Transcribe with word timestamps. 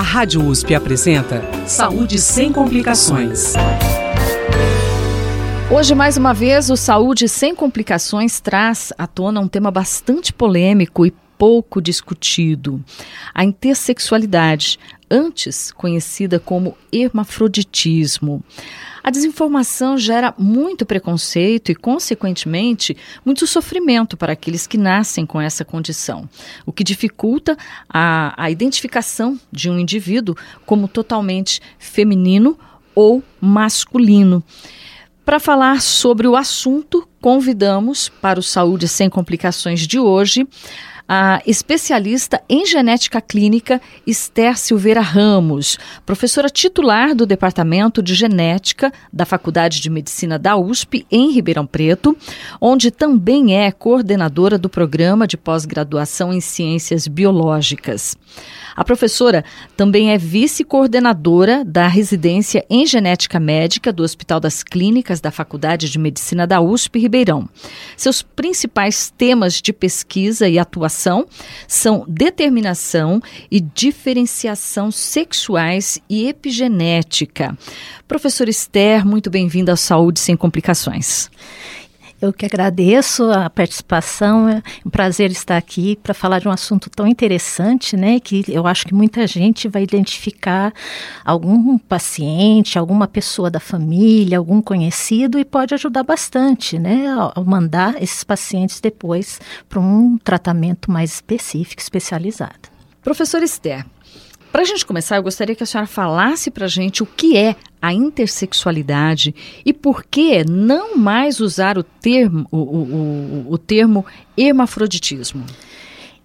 A 0.00 0.02
Rádio 0.02 0.42
USP 0.46 0.74
apresenta 0.74 1.42
Saúde 1.66 2.18
sem 2.18 2.50
complicações. 2.50 3.52
Hoje, 5.70 5.94
mais 5.94 6.16
uma 6.16 6.32
vez, 6.32 6.70
o 6.70 6.76
Saúde 6.76 7.28
Sem 7.28 7.54
Complicações 7.54 8.40
traz 8.40 8.94
à 8.96 9.06
tona 9.06 9.40
um 9.40 9.46
tema 9.46 9.70
bastante 9.70 10.32
polêmico 10.32 11.04
e 11.04 11.12
pouco 11.36 11.82
discutido: 11.82 12.82
a 13.34 13.44
intersexualidade, 13.44 14.78
antes 15.10 15.72
conhecida 15.72 16.38
como 16.38 16.76
hermafroditismo. 16.92 18.42
A 19.02 19.10
desinformação 19.10 19.96
gera 19.96 20.34
muito 20.38 20.84
preconceito 20.84 21.72
e, 21.72 21.74
consequentemente, 21.74 22.96
muito 23.24 23.46
sofrimento 23.46 24.16
para 24.16 24.34
aqueles 24.34 24.66
que 24.66 24.76
nascem 24.76 25.24
com 25.24 25.40
essa 25.40 25.64
condição, 25.64 26.28
o 26.66 26.72
que 26.72 26.84
dificulta 26.84 27.56
a, 27.88 28.34
a 28.36 28.50
identificação 28.50 29.40
de 29.50 29.70
um 29.70 29.78
indivíduo 29.78 30.36
como 30.66 30.86
totalmente 30.86 31.60
feminino 31.78 32.58
ou 32.94 33.22
masculino. 33.40 34.44
Para 35.24 35.40
falar 35.40 35.80
sobre 35.80 36.26
o 36.26 36.36
assunto, 36.36 37.08
convidamos 37.20 38.08
para 38.08 38.40
o 38.40 38.42
Saúde 38.42 38.88
Sem 38.88 39.08
Complicações 39.08 39.86
de 39.86 39.98
hoje 39.98 40.46
a 41.12 41.42
especialista 41.44 42.40
em 42.48 42.64
genética 42.64 43.20
clínica 43.20 43.82
Esther 44.06 44.56
Silveira 44.56 45.00
Ramos, 45.00 45.76
professora 46.06 46.48
titular 46.48 47.16
do 47.16 47.26
Departamento 47.26 48.00
de 48.00 48.14
Genética 48.14 48.92
da 49.12 49.26
Faculdade 49.26 49.80
de 49.80 49.90
Medicina 49.90 50.38
da 50.38 50.56
USP, 50.56 51.04
em 51.10 51.32
Ribeirão 51.32 51.66
Preto, 51.66 52.16
onde 52.60 52.92
também 52.92 53.58
é 53.58 53.72
coordenadora 53.72 54.56
do 54.56 54.68
programa 54.68 55.26
de 55.26 55.36
pós-graduação 55.36 56.32
em 56.32 56.40
Ciências 56.40 57.08
Biológicas. 57.08 58.16
A 58.76 58.84
professora 58.84 59.44
também 59.76 60.12
é 60.12 60.16
vice-coordenadora 60.16 61.64
da 61.64 61.88
residência 61.88 62.64
em 62.70 62.86
genética 62.86 63.40
médica 63.40 63.92
do 63.92 64.04
Hospital 64.04 64.38
das 64.38 64.62
Clínicas 64.62 65.20
da 65.20 65.32
Faculdade 65.32 65.90
de 65.90 65.98
Medicina 65.98 66.46
da 66.46 66.60
USP 66.60 67.00
Ribeirão. 67.00 67.48
Seus 67.96 68.22
principais 68.22 69.12
temas 69.18 69.54
de 69.54 69.72
pesquisa 69.72 70.48
e 70.48 70.56
atuação 70.56 70.99
são 71.66 72.04
determinação 72.08 73.22
e 73.50 73.60
diferenciação 73.60 74.90
sexuais 74.90 76.00
e 76.08 76.28
epigenética. 76.28 77.56
Professora 78.06 78.50
Esther, 78.50 79.06
muito 79.06 79.30
bem-vinda 79.30 79.72
ao 79.72 79.76
Saúde 79.76 80.20
Sem 80.20 80.36
Complicações. 80.36 81.30
Eu 82.20 82.34
que 82.34 82.44
agradeço 82.44 83.30
a 83.30 83.48
participação, 83.48 84.46
é 84.46 84.62
um 84.84 84.90
prazer 84.90 85.30
estar 85.30 85.56
aqui 85.56 85.96
para 86.02 86.12
falar 86.12 86.38
de 86.38 86.48
um 86.48 86.50
assunto 86.50 86.90
tão 86.90 87.06
interessante, 87.06 87.96
né? 87.96 88.20
Que 88.20 88.44
eu 88.46 88.66
acho 88.66 88.86
que 88.86 88.92
muita 88.92 89.26
gente 89.26 89.68
vai 89.68 89.82
identificar 89.82 90.70
algum 91.24 91.78
paciente, 91.78 92.78
alguma 92.78 93.08
pessoa 93.08 93.50
da 93.50 93.58
família, 93.58 94.36
algum 94.36 94.60
conhecido 94.60 95.38
e 95.38 95.46
pode 95.46 95.72
ajudar 95.72 96.02
bastante, 96.02 96.78
né? 96.78 97.06
A 97.34 97.40
mandar 97.40 98.02
esses 98.02 98.22
pacientes 98.22 98.80
depois 98.80 99.40
para 99.66 99.80
um 99.80 100.18
tratamento 100.18 100.90
mais 100.90 101.14
específico, 101.14 101.80
especializado. 101.80 102.68
Professor 103.02 103.42
Esther, 103.42 103.86
para 104.52 104.62
a 104.62 104.64
gente 104.64 104.84
começar, 104.84 105.16
eu 105.16 105.22
gostaria 105.22 105.54
que 105.54 105.62
a 105.62 105.66
senhora 105.66 105.86
falasse 105.86 106.50
para 106.50 106.64
a 106.64 106.68
gente 106.68 107.02
o 107.02 107.06
que 107.06 107.36
é 107.36 107.56
a 107.80 107.94
intersexualidade 107.94 109.34
e 109.64 109.72
por 109.72 110.04
que 110.04 110.44
não 110.44 110.96
mais 110.96 111.40
usar 111.40 111.78
o 111.78 111.82
termo, 111.82 112.46
o, 112.50 112.58
o, 112.58 112.82
o, 113.48 113.52
o 113.52 113.58
termo 113.58 114.04
hermafroditismo. 114.36 115.44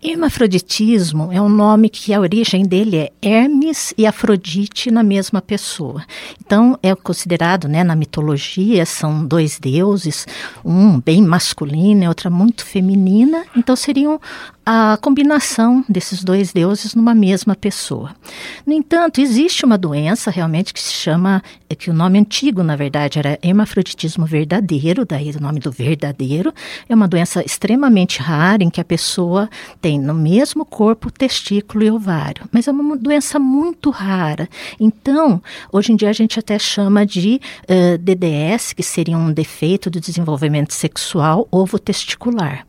Hermafroditismo 0.08 1.32
é 1.32 1.42
um 1.42 1.50
nome 1.50 1.90
que 1.90 2.14
a 2.14 2.20
origem 2.20 2.64
dele 2.64 2.98
é 2.98 3.12
Hermes 3.24 3.92
e 3.98 4.06
Afrodite 4.06 4.92
na 4.92 5.02
mesma 5.02 5.42
pessoa. 5.42 6.06
Então 6.46 6.78
é 6.84 6.94
considerado, 6.94 7.68
né, 7.68 7.84
na 7.84 7.96
mitologia, 7.96 8.86
são 8.86 9.26
dois 9.26 9.58
deuses, 9.58 10.28
um 10.64 11.00
bem 11.00 11.24
masculino 11.24 12.04
e 12.04 12.08
outra 12.08 12.30
muito 12.30 12.64
feminina. 12.64 13.46
Então 13.58 13.76
seriam 13.76 14.22
a 14.66 14.98
combinação 15.00 15.86
desses 15.88 16.24
dois 16.24 16.52
deuses 16.52 16.96
numa 16.96 17.14
mesma 17.14 17.56
pessoa. 17.56 18.16
No 18.66 18.74
entanto, 18.74 19.22
existe 19.22 19.64
uma 19.64 19.78
doença 19.78 20.32
realmente 20.32 20.74
que 20.74 20.82
se 20.82 20.92
chama, 20.92 21.44
é 21.70 21.76
que 21.76 21.92
o 21.92 21.94
nome 21.94 22.18
antigo, 22.18 22.64
na 22.64 22.76
verdade, 22.76 23.20
era 23.20 23.38
hermafroditismo 23.44 24.26
verdadeiro, 24.26 25.06
daí 25.06 25.30
o 25.30 25.42
nome 25.42 25.60
do 25.60 25.72
verdadeiro. 25.72 26.52
É 26.90 26.96
uma 26.96 27.08
doença 27.08 27.46
extremamente 27.46 28.20
rara 28.20 28.64
em 28.64 28.70
que 28.72 28.82
a 28.82 28.86
pessoa 28.86 29.48
tem 29.80 30.00
no 30.00 30.16
mesmo 30.16 30.66
corpo 30.66 31.12
testículo 31.12 31.84
e 31.84 31.92
ovário, 31.92 32.50
mas 32.52 32.68
é 32.68 32.72
uma 32.72 32.98
doença 32.98 33.38
muito 33.38 33.92
rara. 33.92 34.50
Então, 34.80 35.42
hoje 35.72 35.92
em 35.92 35.96
dia 35.96 36.10
a 36.10 36.14
gente 36.14 36.40
até 36.40 36.58
chama 36.58 37.06
de 37.06 37.40
uh, 37.64 37.98
DDS, 38.00 38.74
que 38.74 38.82
seria 38.82 39.18
um 39.18 39.32
defeito 39.32 39.92
do 39.92 40.00
desenvolvimento 40.00 40.74
sexual 40.74 41.48
ovo 41.52 41.78
testicular. 41.78 42.66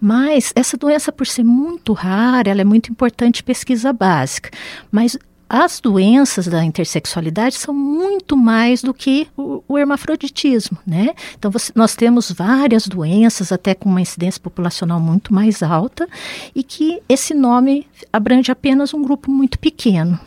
Mas 0.00 0.52
essa 0.54 0.76
doença, 0.76 1.12
por 1.12 1.26
ser 1.26 1.44
muito 1.44 1.92
rara, 1.92 2.50
ela 2.50 2.60
é 2.60 2.64
muito 2.64 2.90
importante 2.90 3.42
pesquisa 3.42 3.92
básica. 3.92 4.50
Mas 4.90 5.16
as 5.52 5.80
doenças 5.80 6.46
da 6.46 6.64
intersexualidade 6.64 7.56
são 7.56 7.74
muito 7.74 8.38
mais 8.38 8.82
do 8.82 8.94
que 8.94 9.28
o, 9.36 9.62
o 9.68 9.78
hermafroditismo, 9.78 10.78
né? 10.86 11.10
Então 11.38 11.50
você, 11.50 11.70
nós 11.74 11.94
temos 11.94 12.32
várias 12.32 12.86
doenças, 12.86 13.52
até 13.52 13.74
com 13.74 13.86
uma 13.86 14.00
incidência 14.00 14.40
populacional 14.40 14.98
muito 14.98 15.34
mais 15.34 15.62
alta, 15.62 16.08
e 16.54 16.62
que 16.62 17.02
esse 17.06 17.34
nome 17.34 17.86
abrange 18.10 18.50
apenas 18.50 18.94
um 18.94 19.02
grupo 19.02 19.30
muito 19.30 19.58
pequeno. 19.58 20.18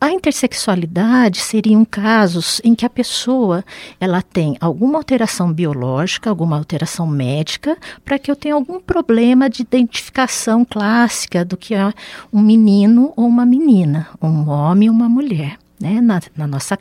A 0.00 0.12
intersexualidade 0.12 1.40
seriam 1.40 1.84
casos 1.84 2.60
em 2.62 2.72
que 2.72 2.86
a 2.86 2.90
pessoa 2.90 3.64
ela 3.98 4.22
tem 4.22 4.56
alguma 4.60 4.96
alteração 4.96 5.52
biológica, 5.52 6.30
alguma 6.30 6.56
alteração 6.56 7.04
médica, 7.04 7.76
para 8.04 8.16
que 8.16 8.30
eu 8.30 8.36
tenha 8.36 8.54
algum 8.54 8.78
problema 8.78 9.50
de 9.50 9.62
identificação 9.62 10.64
clássica 10.64 11.44
do 11.44 11.56
que 11.56 11.74
é 11.74 11.92
um 12.32 12.40
menino 12.40 13.12
ou 13.16 13.26
uma 13.26 13.44
menina, 13.44 14.06
um 14.22 14.48
homem 14.48 14.88
ou 14.88 14.94
uma 14.94 15.08
mulher. 15.08 15.58
Né, 15.80 16.00
na, 16.00 16.20
na 16.36 16.44
nossa 16.44 16.76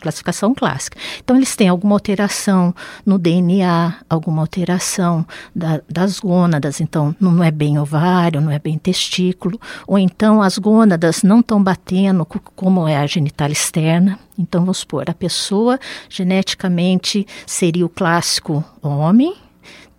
classificação 0.00 0.54
clássica. 0.54 0.98
Então, 1.22 1.36
eles 1.36 1.54
têm 1.56 1.68
alguma 1.68 1.94
alteração 1.94 2.74
no 3.04 3.18
DNA, 3.18 3.94
alguma 4.08 4.42
alteração 4.42 5.26
da, 5.54 5.80
das 5.88 6.18
gônadas, 6.20 6.80
então 6.80 7.14
não 7.20 7.42
é 7.42 7.50
bem 7.50 7.78
ovário, 7.78 8.40
não 8.40 8.50
é 8.50 8.58
bem 8.58 8.78
testículo, 8.78 9.60
ou 9.86 9.98
então 9.98 10.42
as 10.42 10.58
gônadas 10.58 11.22
não 11.22 11.40
estão 11.40 11.62
batendo 11.62 12.24
como 12.24 12.86
é 12.86 12.96
a 12.96 13.06
genital 13.06 13.50
externa. 13.50 14.18
Então, 14.38 14.62
vamos 14.62 14.78
supor, 14.78 15.04
a 15.08 15.14
pessoa 15.14 15.78
geneticamente 16.08 17.26
seria 17.46 17.84
o 17.84 17.88
clássico 17.88 18.64
homem, 18.82 19.34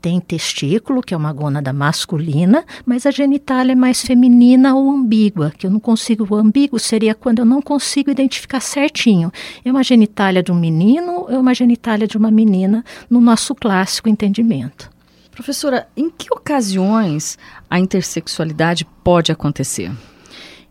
tem 0.01 0.19
testículo, 0.19 1.01
que 1.01 1.13
é 1.13 1.17
uma 1.17 1.31
gônada 1.31 1.71
masculina, 1.71 2.65
mas 2.85 3.05
a 3.05 3.11
genitália 3.11 3.73
é 3.73 3.75
mais 3.75 4.01
feminina 4.01 4.75
ou 4.75 4.89
ambígua, 4.89 5.53
que 5.55 5.67
eu 5.67 5.71
não 5.71 5.79
consigo. 5.79 6.27
O 6.29 6.35
ambíguo 6.35 6.79
seria 6.79 7.13
quando 7.13 7.39
eu 7.39 7.45
não 7.45 7.61
consigo 7.61 8.09
identificar 8.09 8.59
certinho. 8.59 9.31
É 9.63 9.71
uma 9.71 9.83
genitália 9.83 10.41
de 10.41 10.51
um 10.51 10.55
menino 10.55 11.21
ou 11.21 11.29
é 11.29 11.37
uma 11.37 11.53
genitália 11.53 12.07
de 12.07 12.17
uma 12.17 12.31
menina, 12.31 12.83
no 13.09 13.21
nosso 13.21 13.53
clássico 13.53 14.09
entendimento. 14.09 14.89
Professora, 15.31 15.87
em 15.95 16.09
que 16.09 16.33
ocasiões 16.33 17.37
a 17.69 17.79
intersexualidade 17.79 18.85
pode 19.03 19.31
acontecer? 19.31 19.91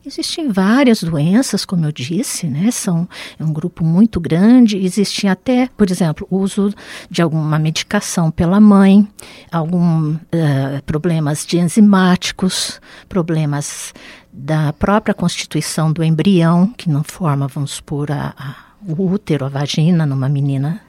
Existem 0.05 0.49
várias 0.49 1.03
doenças, 1.03 1.67
como 1.67 1.85
eu 1.85 1.93
disse, 1.93 2.47
né? 2.47 2.71
São 2.71 3.07
é 3.39 3.45
um 3.45 3.53
grupo 3.53 3.85
muito 3.85 4.19
grande. 4.19 4.79
Existem 4.79 5.29
até, 5.29 5.69
por 5.77 5.91
exemplo, 5.91 6.27
o 6.31 6.39
uso 6.39 6.73
de 7.11 7.21
alguma 7.21 7.59
medicação 7.59 8.31
pela 8.31 8.59
mãe, 8.59 9.07
alguns 9.53 10.17
uh, 10.17 10.83
problemas 10.87 11.45
de 11.45 11.59
enzimáticos, 11.59 12.81
problemas 13.11 13.93
da 14.33 14.73
própria 14.73 15.13
constituição 15.13 15.93
do 15.93 16.03
embrião, 16.03 16.73
que 16.77 16.89
não 16.89 17.05
forma, 17.05 17.47
vamos 17.47 17.73
supor, 17.73 18.11
a, 18.11 18.35
a 18.39 18.71
o 18.89 19.13
útero, 19.13 19.45
a 19.45 19.49
vagina 19.49 20.07
numa 20.07 20.29
menina. 20.29 20.81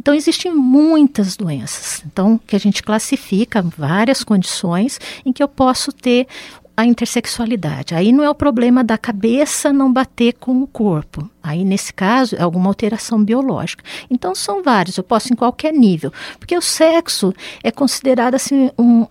Então 0.00 0.14
existem 0.14 0.54
muitas 0.54 1.36
doenças. 1.36 2.02
Então 2.06 2.38
que 2.38 2.56
a 2.56 2.58
gente 2.58 2.82
classifica 2.82 3.62
várias 3.76 4.24
condições 4.24 4.98
em 5.24 5.32
que 5.32 5.42
eu 5.42 5.48
posso 5.48 5.92
ter 5.92 6.26
a 6.76 6.84
intersexualidade. 6.84 7.94
Aí 7.94 8.12
não 8.12 8.24
é 8.24 8.30
o 8.30 8.34
problema 8.34 8.82
da 8.82 8.98
cabeça 8.98 9.72
não 9.72 9.92
bater 9.92 10.34
com 10.34 10.62
o 10.62 10.66
corpo. 10.66 11.28
Aí, 11.42 11.64
nesse 11.64 11.92
caso, 11.92 12.36
é 12.36 12.42
alguma 12.42 12.68
alteração 12.68 13.22
biológica. 13.22 13.84
Então, 14.10 14.34
são 14.34 14.62
vários, 14.62 14.96
eu 14.96 15.04
posso 15.04 15.32
em 15.32 15.36
qualquer 15.36 15.72
nível. 15.72 16.12
Porque 16.38 16.56
o 16.56 16.62
sexo 16.62 17.32
é 17.62 17.70
considerado 17.70 18.34
assim 18.34 18.70
um, 18.78 19.06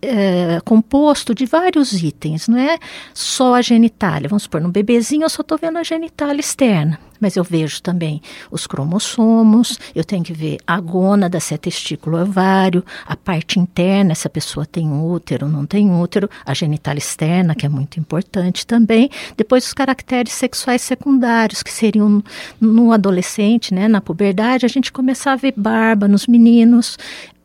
é, 0.00 0.60
composto 0.64 1.34
de 1.34 1.44
vários 1.44 1.92
itens, 2.02 2.46
não 2.48 2.58
é 2.58 2.78
só 3.12 3.54
a 3.54 3.62
genitália. 3.62 4.28
Vamos 4.28 4.44
supor, 4.44 4.60
no 4.60 4.70
bebezinho 4.70 5.24
eu 5.24 5.28
só 5.28 5.42
estou 5.42 5.58
vendo 5.58 5.78
a 5.78 5.82
genitália 5.82 6.40
externa. 6.40 6.98
Mas 7.20 7.36
eu 7.36 7.44
vejo 7.44 7.82
também 7.82 8.20
os 8.50 8.66
cromossomos, 8.66 9.78
eu 9.94 10.04
tenho 10.04 10.22
que 10.22 10.32
ver 10.32 10.58
a 10.66 10.80
gônada, 10.80 11.40
se 11.40 11.54
é 11.54 11.56
testículo 11.56 12.20
ovário, 12.20 12.84
a 13.06 13.16
parte 13.16 13.58
interna, 13.58 14.14
se 14.14 14.26
a 14.26 14.30
pessoa 14.30 14.66
tem 14.66 14.90
útero 14.90 15.46
ou 15.46 15.52
não 15.52 15.66
tem 15.66 15.90
útero, 15.90 16.28
a 16.44 16.54
genital 16.54 16.96
externa, 16.96 17.54
que 17.54 17.66
é 17.66 17.68
muito 17.68 17.98
importante 17.98 18.66
também. 18.66 19.10
Depois 19.36 19.66
os 19.66 19.74
caracteres 19.74 20.32
sexuais 20.32 20.82
secundários, 20.82 21.62
que 21.62 21.72
seriam 21.72 22.22
no 22.60 22.92
adolescente, 22.92 23.72
né, 23.74 23.88
na 23.88 24.00
puberdade, 24.00 24.66
a 24.66 24.68
gente 24.68 24.92
começar 24.92 25.32
a 25.32 25.36
ver 25.36 25.54
barba 25.56 26.08
nos 26.08 26.26
meninos, 26.26 26.98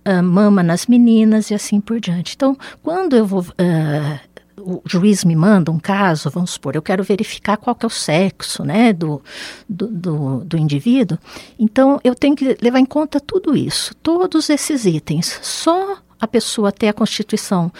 uh, 0.07 0.23
mama 0.23 0.61
nas 0.63 0.87
meninas 0.87 1.49
e 1.49 1.53
assim 1.53 1.79
por 1.79 1.99
diante. 1.99 2.35
Então, 2.35 2.57
quando 2.81 3.15
eu 3.15 3.25
vou 3.25 3.41
uh, 3.41 4.32
o 4.65 4.81
juiz 4.85 5.23
me 5.23 5.35
manda 5.35 5.71
um 5.71 5.79
caso, 5.79 6.29
vamos 6.29 6.51
supor, 6.51 6.75
eu 6.75 6.81
quero 6.81 7.03
verificar 7.03 7.57
qual 7.57 7.75
que 7.75 7.85
é 7.85 7.87
o 7.87 7.89
sexo 7.89 8.63
né, 8.63 8.93
do, 8.93 9.21
do, 9.67 9.87
do, 9.87 10.39
do 10.45 10.57
indivíduo, 10.57 11.17
então 11.59 11.99
eu 12.03 12.15
tenho 12.15 12.35
que 12.35 12.57
levar 12.61 12.79
em 12.79 12.85
conta 12.85 13.19
tudo 13.19 13.55
isso, 13.55 13.93
todos 13.95 14.49
esses 14.49 14.85
itens. 14.85 15.39
Só 15.41 15.97
a 16.19 16.27
pessoa 16.27 16.71
ter 16.71 16.87
a 16.87 16.93
constituição 16.93 17.71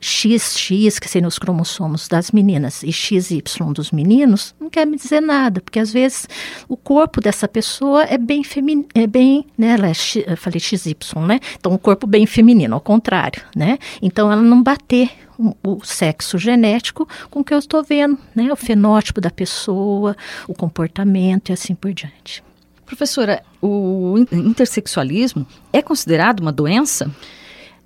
XX, 0.00 0.98
que 0.98 1.08
seriam 1.08 1.28
os 1.28 1.38
cromossomos 1.38 2.08
das 2.08 2.30
meninas, 2.30 2.82
e 2.82 2.92
XY 2.92 3.42
dos 3.74 3.90
meninos, 3.90 4.54
não 4.60 4.68
quer 4.68 4.86
me 4.86 4.96
dizer 4.96 5.20
nada, 5.20 5.60
porque 5.60 5.78
às 5.78 5.92
vezes 5.92 6.28
o 6.68 6.76
corpo 6.76 7.20
dessa 7.20 7.48
pessoa 7.48 8.02
é 8.04 8.18
bem 8.18 8.44
feminino, 8.44 8.86
é 8.94 9.06
bem, 9.06 9.46
né, 9.56 9.68
ela 9.68 9.88
é, 9.88 9.92
eu 10.26 10.36
falei 10.36 10.60
XY, 10.60 10.96
né? 11.26 11.40
Então, 11.58 11.72
o 11.72 11.78
corpo 11.78 12.06
bem 12.06 12.26
feminino, 12.26 12.74
ao 12.74 12.80
contrário, 12.80 13.42
né? 13.56 13.78
Então, 14.02 14.30
ela 14.30 14.42
não 14.42 14.62
bater 14.62 15.10
o, 15.38 15.84
sexo 15.84 16.38
genético 16.38 17.08
com 17.30 17.40
o 17.40 17.44
que 17.44 17.54
eu 17.54 17.58
estou 17.58 17.82
vendo, 17.82 18.18
né? 18.34 18.52
O 18.52 18.56
fenótipo 18.56 19.20
da 19.20 19.30
pessoa, 19.30 20.16
o 20.46 20.54
comportamento 20.54 21.50
e 21.50 21.52
assim 21.52 21.74
por 21.74 21.92
diante. 21.92 22.42
Professora, 22.86 23.42
o 23.60 24.16
intersexualismo 24.30 25.46
é 25.72 25.80
considerado 25.80 26.40
uma 26.40 26.52
doença? 26.52 27.10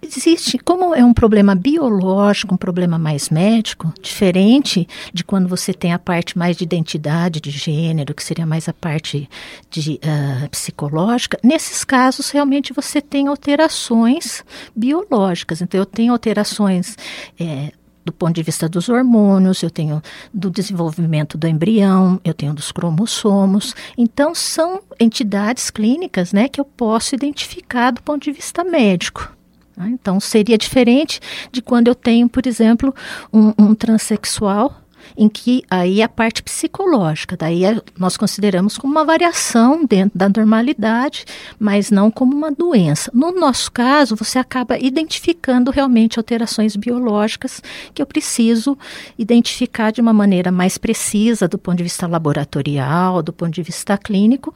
Existe, 0.01 0.59
como 0.59 0.95
é 0.95 1.05
um 1.05 1.13
problema 1.13 1.55
biológico, 1.57 2.55
um 2.55 2.59
problema 2.59 2.99
mais 2.99 3.31
médico, 3.31 3.93
diferente 4.01 4.89
de 5.13 5.25
quando 5.25 5.49
você 5.49 5.75
tem 5.75 5.93
a 5.93 5.99
parte 5.99 6.39
mais 6.39 6.57
de 6.57 6.65
identidade 6.65 7.41
de 7.41 7.51
gênero, 7.51 8.15
que 8.15 8.23
seria 8.23 8.47
mais 8.47 8.69
a 8.69 8.73
parte 8.73 9.29
de 9.69 9.95
uh, 9.95 10.49
psicológica, 10.51 11.39
nesses 11.43 11.83
casos 11.83 12.31
realmente 12.31 12.73
você 12.73 13.01
tem 13.01 13.27
alterações 13.27 14.45
biológicas. 14.75 15.61
Então, 15.61 15.79
eu 15.79 15.87
tenho 15.87 16.13
alterações 16.13 16.97
é, 17.39 17.73
do 18.05 18.13
ponto 18.13 18.35
de 18.35 18.43
vista 18.43 18.69
dos 18.69 18.89
hormônios, 18.89 19.63
eu 19.63 19.71
tenho 19.71 20.01
do 20.33 20.49
desenvolvimento 20.49 21.37
do 21.37 21.47
embrião, 21.47 22.21
eu 22.25 22.33
tenho 22.33 22.55
dos 22.55 22.71
cromossomos. 22.71 23.75
Então, 23.99 24.35
são 24.35 24.81
entidades 24.99 25.71
clínicas 25.71 26.33
né, 26.33 26.49
que 26.49 26.61
eu 26.61 26.65
posso 26.65 27.15
identificar 27.15 27.91
do 27.91 28.03
ponto 28.03 28.23
de 28.23 28.33
vista 28.33 28.63
médico. 28.63 29.38
Né? 29.79 29.91
Então, 29.91 30.19
seria 30.19 30.59
diferente 30.59 31.21
de 31.53 31.63
quando 31.63 31.89
eu 31.89 31.95
tenho, 31.95 32.29
por 32.29 32.47
exemplo, 32.47 32.95
um, 33.33 33.53
um 33.57 33.75
transexual 33.75 34.83
em 35.17 35.29
que 35.29 35.63
aí 35.71 36.03
a 36.03 36.09
parte 36.09 36.43
psicológica, 36.43 37.37
daí 37.37 37.65
é, 37.65 37.81
nós 37.97 38.17
consideramos 38.17 38.77
como 38.77 38.93
uma 38.93 39.05
variação 39.05 39.85
dentro 39.85 40.19
da 40.19 40.29
normalidade, 40.29 41.25
mas 41.59 41.91
não 41.91 42.11
como 42.11 42.37
uma 42.37 42.51
doença. 42.51 43.11
No 43.15 43.33
nosso 43.33 43.71
caso, 43.73 44.17
você 44.17 44.39
acaba 44.39 44.79
identificando 44.79 45.71
realmente 45.71 46.19
alterações 46.19 46.77
biológicas 46.77 47.63
que 47.95 48.03
eu 48.03 48.07
preciso 48.07 48.77
identificar 49.19 49.93
de 49.93 50.01
uma 50.01 50.13
maneira 50.13 50.53
mais 50.53 50.77
precisa 50.77 51.49
do 51.49 51.59
ponto 51.59 51.79
de 51.79 51.85
vista 51.85 52.07
laboratorial, 52.07 53.23
do 53.23 53.33
ponto 53.33 53.53
de 53.53 53.63
vista 53.63 53.97
clínico, 53.97 54.55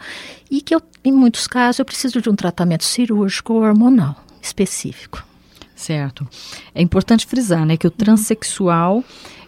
e 0.50 0.60
que 0.60 0.74
eu, 0.74 0.82
em 1.04 1.12
muitos 1.12 1.46
casos 1.46 1.78
eu 1.78 1.84
preciso 1.84 2.20
de 2.20 2.28
um 2.28 2.34
tratamento 2.34 2.84
cirúrgico 2.84 3.54
ou 3.54 3.62
hormonal 3.62 4.16
específico. 4.42 5.24
Certo. 5.74 6.28
É 6.74 6.82
importante 6.82 7.26
frisar, 7.26 7.64
né, 7.64 7.76
que 7.76 7.86
o 7.86 7.90
transexual 7.90 9.02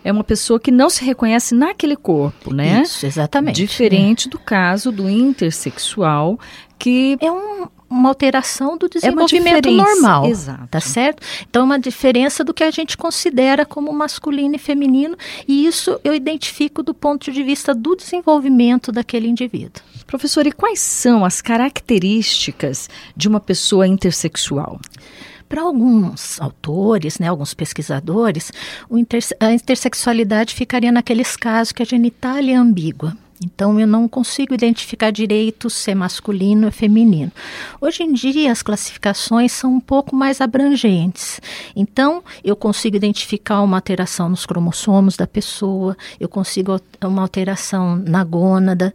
é 0.04 0.12
uma 0.12 0.24
pessoa 0.24 0.60
que 0.60 0.70
não 0.70 0.90
se 0.90 1.04
reconhece 1.04 1.54
naquele 1.54 1.96
corpo, 1.96 2.52
né? 2.52 2.82
Isso, 2.82 3.06
exatamente. 3.06 3.56
Diferente 3.56 4.28
é. 4.28 4.30
do 4.30 4.38
caso 4.38 4.92
do 4.92 5.08
intersexual, 5.08 6.38
que 6.78 7.16
é 7.20 7.32
um, 7.32 7.66
uma 7.88 8.10
alteração 8.10 8.76
do 8.76 8.84
é 8.86 8.88
desenvolvimento 8.90 9.68
é 9.68 9.72
normal. 9.72 10.26
Exato. 10.26 10.66
Tá 10.70 10.80
certo? 10.80 11.22
Então, 11.48 11.62
é 11.62 11.64
uma 11.64 11.78
diferença 11.78 12.44
do 12.44 12.52
que 12.52 12.62
a 12.62 12.70
gente 12.70 12.98
considera 12.98 13.64
como 13.64 13.90
masculino 13.92 14.56
e 14.56 14.58
feminino, 14.58 15.16
e 15.48 15.66
isso 15.66 15.98
eu 16.04 16.14
identifico 16.14 16.82
do 16.82 16.92
ponto 16.92 17.32
de 17.32 17.42
vista 17.42 17.74
do 17.74 17.96
desenvolvimento 17.96 18.92
daquele 18.92 19.28
indivíduo. 19.28 19.82
Professor, 20.06 20.46
e 20.46 20.52
quais 20.52 20.80
são 20.80 21.24
as 21.24 21.40
características 21.40 22.88
de 23.16 23.28
uma 23.28 23.40
pessoa 23.40 23.86
intersexual? 23.86 24.80
Para 25.48 25.62
alguns 25.62 26.40
autores, 26.40 27.18
né, 27.18 27.28
alguns 27.28 27.54
pesquisadores, 27.54 28.50
interse 28.90 29.36
a 29.38 29.52
intersexualidade 29.52 30.54
ficaria 30.54 30.90
naqueles 30.90 31.36
casos 31.36 31.72
que 31.72 31.82
a 31.82 31.86
genitália 31.86 32.54
é 32.54 32.56
ambígua. 32.56 33.16
Então, 33.44 33.78
eu 33.78 33.86
não 33.86 34.08
consigo 34.08 34.54
identificar 34.54 35.10
direito 35.10 35.68
se 35.68 35.90
é 35.90 35.94
masculino 35.94 36.66
ou 36.66 36.72
feminino. 36.72 37.30
Hoje 37.80 38.02
em 38.02 38.12
dia, 38.12 38.50
as 38.50 38.62
classificações 38.62 39.52
são 39.52 39.74
um 39.74 39.80
pouco 39.80 40.16
mais 40.16 40.40
abrangentes. 40.40 41.40
Então, 41.76 42.22
eu 42.42 42.56
consigo 42.56 42.96
identificar 42.96 43.60
uma 43.60 43.76
alteração 43.76 44.28
nos 44.28 44.46
cromossomos 44.46 45.16
da 45.16 45.26
pessoa, 45.26 45.96
eu 46.18 46.28
consigo 46.28 46.80
uma 47.02 47.22
alteração 47.22 47.96
na 47.96 48.24
gônada. 48.24 48.94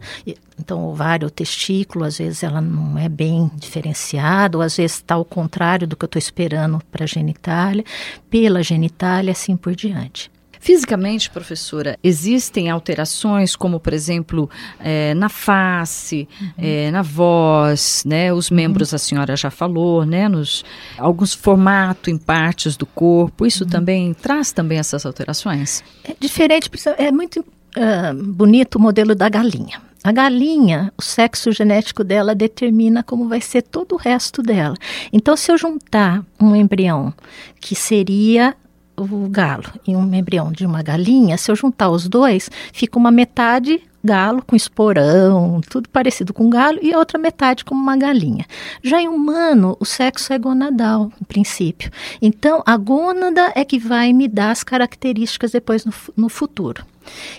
Então, 0.60 0.84
ovário, 0.84 1.28
o 1.28 1.30
testículo, 1.30 2.04
às 2.04 2.18
vezes 2.18 2.42
ela 2.42 2.60
não 2.60 2.98
é 2.98 3.08
bem 3.08 3.50
diferenciada, 3.56 4.58
ou 4.58 4.62
às 4.62 4.76
vezes 4.76 4.96
está 4.96 5.14
ao 5.14 5.24
contrário 5.24 5.86
do 5.86 5.96
que 5.96 6.04
eu 6.04 6.06
estou 6.06 6.18
esperando 6.18 6.80
para 6.90 7.04
a 7.04 7.06
genitália, 7.06 7.84
pela 8.28 8.62
genitália, 8.62 9.32
assim 9.32 9.56
por 9.56 9.74
diante. 9.74 10.30
Fisicamente, 10.62 11.30
professora, 11.30 11.98
existem 12.04 12.68
alterações, 12.68 13.56
como, 13.56 13.80
por 13.80 13.94
exemplo, 13.94 14.48
é, 14.78 15.14
na 15.14 15.30
face, 15.30 16.28
uhum. 16.38 16.50
é, 16.58 16.90
na 16.90 17.00
voz, 17.00 18.04
né? 18.06 18.30
Os 18.30 18.50
uhum. 18.50 18.58
membros, 18.58 18.92
uhum. 18.92 18.96
a 18.96 18.98
senhora 18.98 19.36
já 19.36 19.50
falou, 19.50 20.04
né? 20.04 20.28
Nos, 20.28 20.62
alguns 20.98 21.32
formatos 21.32 22.12
em 22.12 22.18
partes 22.18 22.76
do 22.76 22.84
corpo. 22.84 23.46
Isso 23.46 23.64
uhum. 23.64 23.70
também 23.70 24.12
traz 24.12 24.52
também 24.52 24.78
essas 24.78 25.06
alterações? 25.06 25.82
É 26.04 26.14
diferente, 26.20 26.70
é 26.98 27.10
muito 27.10 27.40
uh, 27.40 28.14
bonito 28.22 28.74
o 28.74 28.80
modelo 28.80 29.14
da 29.14 29.30
galinha. 29.30 29.80
A 30.02 30.12
galinha, 30.12 30.90
o 30.96 31.02
sexo 31.02 31.52
genético 31.52 32.02
dela 32.02 32.34
determina 32.34 33.02
como 33.02 33.28
vai 33.28 33.40
ser 33.40 33.62
todo 33.62 33.94
o 33.94 33.98
resto 33.98 34.42
dela. 34.42 34.74
Então, 35.12 35.36
se 35.36 35.52
eu 35.52 35.58
juntar 35.58 36.24
um 36.40 36.56
embrião 36.56 37.12
que 37.60 37.74
seria 37.74 38.56
o 38.96 39.28
galo 39.28 39.64
e 39.86 39.94
um 39.94 40.14
embrião 40.14 40.50
de 40.50 40.64
uma 40.64 40.82
galinha, 40.82 41.36
se 41.36 41.50
eu 41.50 41.56
juntar 41.56 41.90
os 41.90 42.08
dois, 42.08 42.50
fica 42.72 42.98
uma 42.98 43.10
metade 43.10 43.82
galo 44.02 44.42
com 44.42 44.56
esporão, 44.56 45.60
tudo 45.68 45.88
parecido 45.88 46.32
com 46.32 46.50
galo, 46.50 46.78
e 46.82 46.92
a 46.92 46.98
outra 46.98 47.18
metade 47.18 47.64
como 47.64 47.80
uma 47.80 47.96
galinha. 47.96 48.46
Já 48.82 49.00
em 49.00 49.08
humano, 49.08 49.76
o 49.78 49.84
sexo 49.84 50.32
é 50.32 50.38
gonadal, 50.38 51.12
em 51.20 51.24
princípio. 51.24 51.90
Então, 52.20 52.62
a 52.66 52.76
gônada 52.76 53.52
é 53.54 53.64
que 53.64 53.78
vai 53.78 54.12
me 54.12 54.26
dar 54.26 54.50
as 54.50 54.64
características 54.64 55.52
depois 55.52 55.84
no, 55.84 55.92
no 56.16 56.28
futuro. 56.28 56.84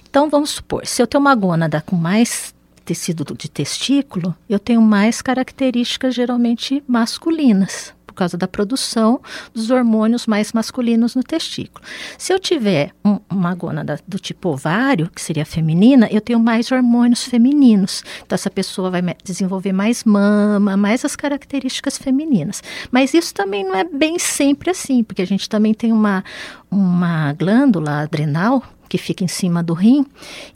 Então, 0.10 0.30
vamos 0.30 0.52
supor, 0.52 0.86
se 0.86 1.02
eu 1.02 1.08
tenho 1.08 1.22
uma 1.22 1.36
gônada 1.36 1.82
com 1.82 1.96
mais 1.96 2.54
tecido 2.84 3.24
de 3.36 3.50
testículo, 3.50 4.36
eu 4.50 4.60
tenho 4.60 4.82
mais 4.82 5.22
características 5.22 6.16
geralmente 6.16 6.84
masculinas 6.88 7.94
por 8.12 8.16
causa 8.16 8.38
da 8.38 8.48
produção 8.48 9.20
dos 9.54 9.72
hormônios 9.72 10.28
mais 10.28 10.52
masculinos 10.54 11.16
no 11.16 11.24
testículo. 11.24 11.84
Se 12.18 12.34
eu 12.34 12.40
tiver 12.40 12.92
um, 13.04 13.20
uma 13.30 13.56
gônada 13.56 14.00
do 14.08 14.20
tipo 14.20 14.50
ovário, 14.50 15.10
que 15.14 15.22
seria 15.22 15.46
feminina, 15.46 16.08
eu 16.12 16.22
tenho 16.22 16.40
mais 16.40 16.72
hormônios 16.72 17.24
femininos. 17.24 18.04
Então, 18.24 18.36
essa 18.36 18.50
pessoa 18.50 18.92
vai 18.92 19.02
desenvolver 19.24 19.72
mais 19.72 20.04
mama, 20.04 20.76
mais 20.76 21.06
as 21.06 21.16
características 21.16 21.98
femininas. 21.98 22.62
Mas 22.92 23.14
isso 23.14 23.34
também 23.34 23.64
não 23.64 23.76
é 23.76 23.84
bem 23.84 24.20
sempre 24.20 24.70
assim, 24.70 25.04
porque 25.04 25.22
a 25.22 25.28
gente 25.28 25.48
também 25.50 25.74
tem 25.74 25.92
uma, 25.92 26.24
uma 26.70 27.34
glândula 27.34 28.02
adrenal 28.02 28.64
que 28.92 28.98
fica 28.98 29.24
em 29.24 29.28
cima 29.28 29.64
do 29.64 29.74
rim, 29.74 30.06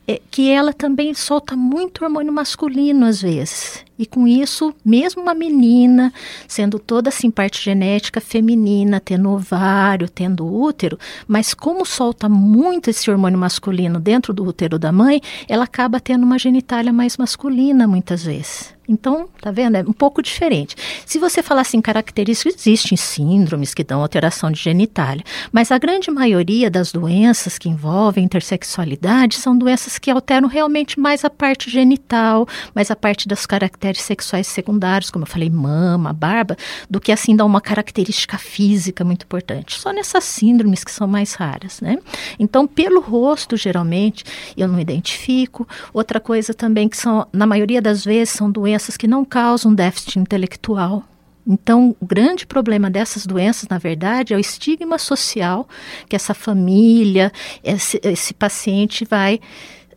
é, 0.06 0.22
que 0.30 0.52
ela 0.52 0.74
também 0.74 1.14
solta 1.14 1.56
muito 1.56 2.04
hormônio 2.04 2.34
masculino 2.34 3.06
às 3.06 3.22
vezes. 3.22 3.86
E 3.98 4.06
com 4.06 4.28
isso, 4.28 4.76
mesmo 4.84 5.22
uma 5.22 5.34
menina, 5.34 6.12
sendo 6.46 6.78
toda 6.78 7.08
assim 7.08 7.32
parte 7.32 7.64
genética 7.64 8.20
feminina, 8.20 9.00
tendo 9.00 9.30
ovário, 9.30 10.10
tendo 10.10 10.46
útero, 10.46 11.00
mas 11.26 11.54
como 11.54 11.86
solta 11.86 12.28
muito 12.28 12.90
esse 12.90 13.10
hormônio 13.10 13.40
masculino 13.40 14.02
dentro 14.02 14.34
do 14.34 14.44
útero 14.44 14.78
da 14.78 14.92
mãe, 14.92 15.22
ela 15.48 15.64
acaba 15.64 15.98
tendo 16.02 16.24
uma 16.24 16.38
genitália 16.38 16.92
mais 16.92 17.16
masculina 17.16 17.88
muitas 17.88 18.26
vezes. 18.26 18.75
Então, 18.88 19.28
tá 19.42 19.52
vendo? 19.52 19.76
É 19.76 19.82
um 19.82 19.94
pouco 19.94 20.22
diferente. 20.22 20.76
Se 21.06 21.18
você 21.18 21.42
falar 21.42 21.62
assim, 21.62 21.82
características, 21.82 22.56
existem 22.56 22.98
síndromes 22.98 23.74
que 23.74 23.84
dão 23.84 24.02
alteração 24.02 24.52
de 24.52 24.60
genitália, 24.60 25.24
mas 25.52 25.72
a 25.72 25.78
grande 25.78 26.12
maioria 26.12 26.70
das 26.70 26.92
doenças 26.92 27.58
que 27.58 27.68
envolvem 27.68 28.24
intersexualidade 28.24 29.36
são 29.36 29.58
doenças 29.58 29.98
que 29.98 30.12
alteram 30.12 30.48
realmente 30.48 31.00
mais 31.00 31.26
a 31.26 31.30
parte 31.30 31.70
genital, 31.70 32.48
mais 32.74 32.92
a 32.92 32.96
parte 32.96 33.28
das 33.28 33.46
caracteres 33.46 34.02
sexuais 34.02 34.48
secundários, 34.48 35.10
como 35.10 35.24
eu 35.24 35.30
falei, 35.30 35.50
mama, 35.50 36.14
barba, 36.14 36.56
do 36.90 37.00
que 37.00 37.12
assim 37.12 37.36
dar 37.36 37.46
uma 37.46 37.62
característica 37.62 38.38
física 38.38 39.04
muito 39.04 39.24
importante. 39.24 39.80
Só 39.80 39.92
nessas 39.92 40.24
síndromes 40.24 40.84
que 40.84 40.92
são 40.92 41.08
mais 41.08 41.34
raras, 41.34 41.82
né? 41.82 41.98
Então, 42.40 42.68
pelo 42.68 43.02
rosto, 43.02 43.58
geralmente, 43.58 44.24
eu 44.56 44.68
não 44.68 44.80
identifico. 44.80 45.68
Outra 45.94 46.20
coisa 46.20 46.54
também 46.54 46.88
que 46.88 46.98
são, 46.98 47.28
na 47.34 47.48
maioria 47.48 47.82
das 47.82 48.04
vezes, 48.06 48.34
são 48.34 48.52
doenças 48.52 48.75
doenças 48.76 48.98
que 48.98 49.08
não 49.08 49.24
causam 49.24 49.74
déficit 49.74 50.20
intelectual. 50.20 51.04
Então, 51.48 51.96
o 52.00 52.06
grande 52.06 52.46
problema 52.46 52.90
dessas 52.90 53.26
doenças, 53.26 53.70
na 53.70 53.78
verdade, 53.78 54.34
é 54.34 54.38
o 54.38 54.40
estigma 54.40 54.98
social 54.98 55.68
que 56.10 56.16
essa 56.16 56.34
família, 56.34 57.32
esse, 57.64 58.02
esse 58.04 58.34
paciente 58.34 59.06
vai 59.06 59.40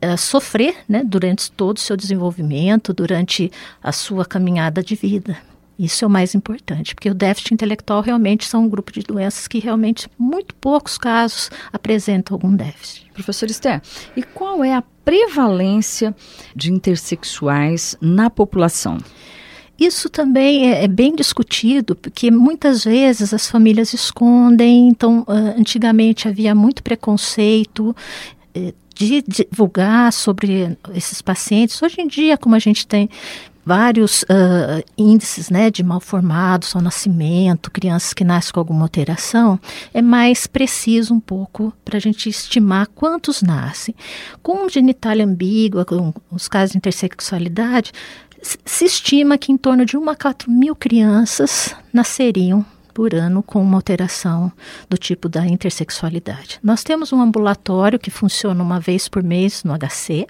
uh, 0.04 0.16
sofrer 0.16 0.76
né, 0.88 1.02
durante 1.04 1.50
todo 1.50 1.78
o 1.78 1.80
seu 1.80 1.96
desenvolvimento, 1.96 2.92
durante 2.92 3.50
a 3.82 3.90
sua 3.90 4.24
caminhada 4.24 4.82
de 4.82 4.94
vida. 4.94 5.36
Isso 5.78 6.04
é 6.04 6.08
o 6.08 6.10
mais 6.10 6.34
importante, 6.34 6.94
porque 6.94 7.08
o 7.08 7.14
déficit 7.14 7.54
intelectual 7.54 8.00
realmente 8.00 8.44
são 8.46 8.64
um 8.64 8.68
grupo 8.68 8.92
de 8.92 9.00
doenças 9.00 9.46
que 9.46 9.60
realmente, 9.60 10.08
muito 10.18 10.54
poucos 10.56 10.98
casos, 10.98 11.50
apresentam 11.72 12.34
algum 12.34 12.54
déficit. 12.54 13.08
Professor 13.14 13.48
Esther, 13.48 13.80
e 14.16 14.22
qual 14.22 14.64
é 14.64 14.74
a 14.74 14.82
prevalência 15.04 16.14
de 16.54 16.72
intersexuais 16.72 17.96
na 18.00 18.28
população? 18.28 18.98
Isso 19.78 20.10
também 20.10 20.72
é, 20.72 20.84
é, 20.84 20.88
bem 20.88 21.14
discutido, 21.14 21.94
porque 21.94 22.30
muitas 22.32 22.82
vezes 22.82 23.32
as 23.32 23.48
famílias 23.48 23.92
escondem. 23.92 24.88
Então, 24.88 25.20
uh, 25.20 25.56
antigamente 25.56 26.26
havia 26.26 26.52
muito 26.52 26.82
preconceito 26.82 27.94
uh, 28.56 28.74
de 28.92 29.22
divulgar 29.22 30.12
sobre 30.12 30.76
esses 30.92 31.22
pacientes. 31.22 31.80
Hoje 31.80 32.00
em 32.00 32.08
dia, 32.08 32.36
como 32.36 32.56
a 32.56 32.58
gente 32.58 32.84
tem 32.84 33.08
vários 33.68 34.22
uh, 34.22 34.82
índices 34.96 35.50
né, 35.50 35.70
de 35.70 35.82
malformados 35.82 36.74
ao 36.74 36.80
nascimento, 36.80 37.70
crianças 37.70 38.14
que 38.14 38.24
nascem 38.24 38.50
com 38.50 38.60
alguma 38.60 38.82
alteração, 38.86 39.60
é 39.92 40.00
mais 40.00 40.46
preciso 40.46 41.12
um 41.12 41.20
pouco 41.20 41.70
para 41.84 41.98
a 41.98 42.00
gente 42.00 42.30
estimar 42.30 42.86
quantos 42.94 43.42
nascem. 43.42 43.94
Com 44.42 44.70
genitália 44.70 45.26
ambígua, 45.26 45.84
com 45.84 46.14
os 46.32 46.48
casos 46.48 46.72
de 46.72 46.78
intersexualidade, 46.78 47.92
se 48.40 48.86
estima 48.86 49.36
que 49.36 49.52
em 49.52 49.58
torno 49.58 49.84
de 49.84 49.98
1 49.98 50.08
a 50.08 50.16
4 50.16 50.50
mil 50.50 50.74
crianças 50.74 51.76
nasceriam 51.92 52.64
por 52.98 53.14
ano 53.14 53.44
com 53.44 53.62
uma 53.62 53.76
alteração 53.76 54.50
do 54.90 54.98
tipo 54.98 55.28
da 55.28 55.46
intersexualidade. 55.46 56.58
Nós 56.60 56.82
temos 56.82 57.12
um 57.12 57.22
ambulatório 57.22 57.96
que 57.96 58.10
funciona 58.10 58.60
uma 58.60 58.80
vez 58.80 59.06
por 59.06 59.22
mês 59.22 59.62
no 59.62 59.72
HC 59.72 60.26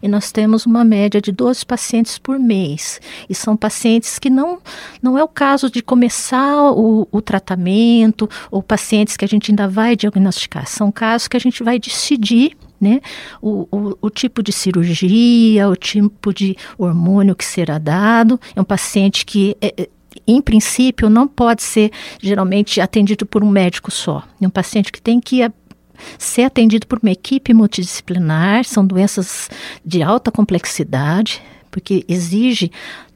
e 0.00 0.06
nós 0.06 0.30
temos 0.30 0.64
uma 0.64 0.84
média 0.84 1.20
de 1.20 1.32
12 1.32 1.66
pacientes 1.66 2.18
por 2.18 2.38
mês. 2.38 3.00
E 3.28 3.34
são 3.34 3.56
pacientes 3.56 4.20
que 4.20 4.30
não, 4.30 4.60
não 5.02 5.18
é 5.18 5.24
o 5.24 5.26
caso 5.26 5.68
de 5.68 5.82
começar 5.82 6.70
o, 6.70 7.08
o 7.10 7.20
tratamento 7.20 8.30
ou 8.52 8.62
pacientes 8.62 9.16
que 9.16 9.24
a 9.24 9.28
gente 9.28 9.50
ainda 9.50 9.66
vai 9.66 9.96
diagnosticar. 9.96 10.68
São 10.68 10.92
casos 10.92 11.26
que 11.26 11.36
a 11.36 11.40
gente 11.40 11.64
vai 11.64 11.76
decidir 11.76 12.56
né? 12.80 13.00
O, 13.40 13.68
o, 13.70 13.98
o, 14.00 14.10
tipo 14.10 14.42
de 14.42 14.50
cirurgia, 14.52 15.68
o 15.68 15.76
tipo 15.76 16.34
de 16.34 16.56
hormônio 16.76 17.36
que 17.36 17.44
será 17.44 17.78
dado. 17.78 18.40
É 18.56 18.60
um 18.60 18.64
paciente 18.64 19.24
que 19.24 19.56
é, 19.60 19.72
é 19.82 19.88
em 20.26 20.40
princípio, 20.40 21.10
não 21.10 21.26
pode 21.26 21.62
ser 21.62 21.90
geralmente 22.20 22.80
atendido 22.80 23.26
por 23.26 23.42
um 23.42 23.50
médico 23.50 23.90
só. 23.90 24.22
É 24.40 24.46
um 24.46 24.50
paciente 24.50 24.92
que 24.92 25.00
tem 25.00 25.20
que 25.20 25.48
ser 26.18 26.42
atendido 26.42 26.86
por 26.86 26.98
uma 27.02 27.10
equipe 27.10 27.54
multidisciplinar, 27.54 28.64
são 28.64 28.86
doenças 28.86 29.48
de 29.84 30.02
alta 30.02 30.30
complexidade, 30.30 31.42
porque 31.70 32.04
exige 32.08 32.70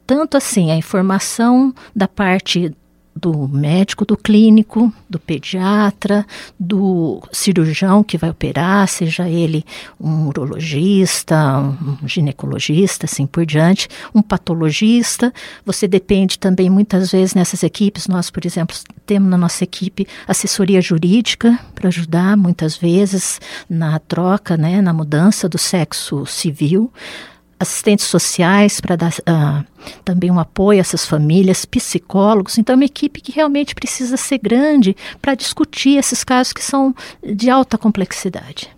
tanto 0.05 0.37
assim 0.37 0.71
a 0.71 0.75
informação 0.75 1.73
da 1.95 2.07
parte 2.07 2.73
do 3.17 3.47
médico, 3.47 4.05
do 4.05 4.15
clínico, 4.15 4.93
do 5.09 5.19
pediatra, 5.19 6.25
do 6.59 7.21
cirurgião 7.31 8.03
que 8.03 8.17
vai 8.17 8.29
operar, 8.29 8.87
seja 8.87 9.27
ele 9.27 9.65
um 9.99 10.27
urologista, 10.27 11.59
um 11.59 12.07
ginecologista, 12.07 13.05
assim 13.05 13.25
por 13.25 13.45
diante, 13.45 13.87
um 14.13 14.21
patologista. 14.21 15.33
Você 15.65 15.87
depende 15.87 16.37
também 16.37 16.69
muitas 16.69 17.11
vezes 17.11 17.33
nessas 17.33 17.63
equipes. 17.63 18.07
Nós, 18.07 18.29
por 18.29 18.45
exemplo, 18.45 18.75
temos 19.05 19.29
na 19.29 19.37
nossa 19.37 19.63
equipe 19.63 20.07
assessoria 20.27 20.81
jurídica 20.81 21.57
para 21.73 21.87
ajudar 21.87 22.37
muitas 22.37 22.77
vezes 22.77 23.39
na 23.69 23.99
troca, 23.99 24.55
né, 24.55 24.81
na 24.81 24.93
mudança 24.93 25.49
do 25.49 25.57
sexo 25.57 26.25
civil 26.25 26.91
assistentes 27.59 28.05
sociais 28.05 28.79
para 28.79 28.95
dar 28.95 29.11
uh, 29.11 29.65
também 30.03 30.29
um 30.29 30.39
apoio 30.39 30.79
a 30.79 30.81
essas 30.81 31.05
famílias, 31.05 31.65
psicólogos. 31.65 32.57
Então, 32.57 32.73
é 32.73 32.77
uma 32.77 32.85
equipe 32.85 33.21
que 33.21 33.31
realmente 33.31 33.73
precisa 33.73 34.17
ser 34.17 34.37
grande 34.37 34.95
para 35.21 35.35
discutir 35.35 35.97
esses 35.97 36.23
casos 36.23 36.53
que 36.53 36.63
são 36.63 36.95
de 37.23 37.49
alta 37.49 37.77
complexidade. 37.77 38.69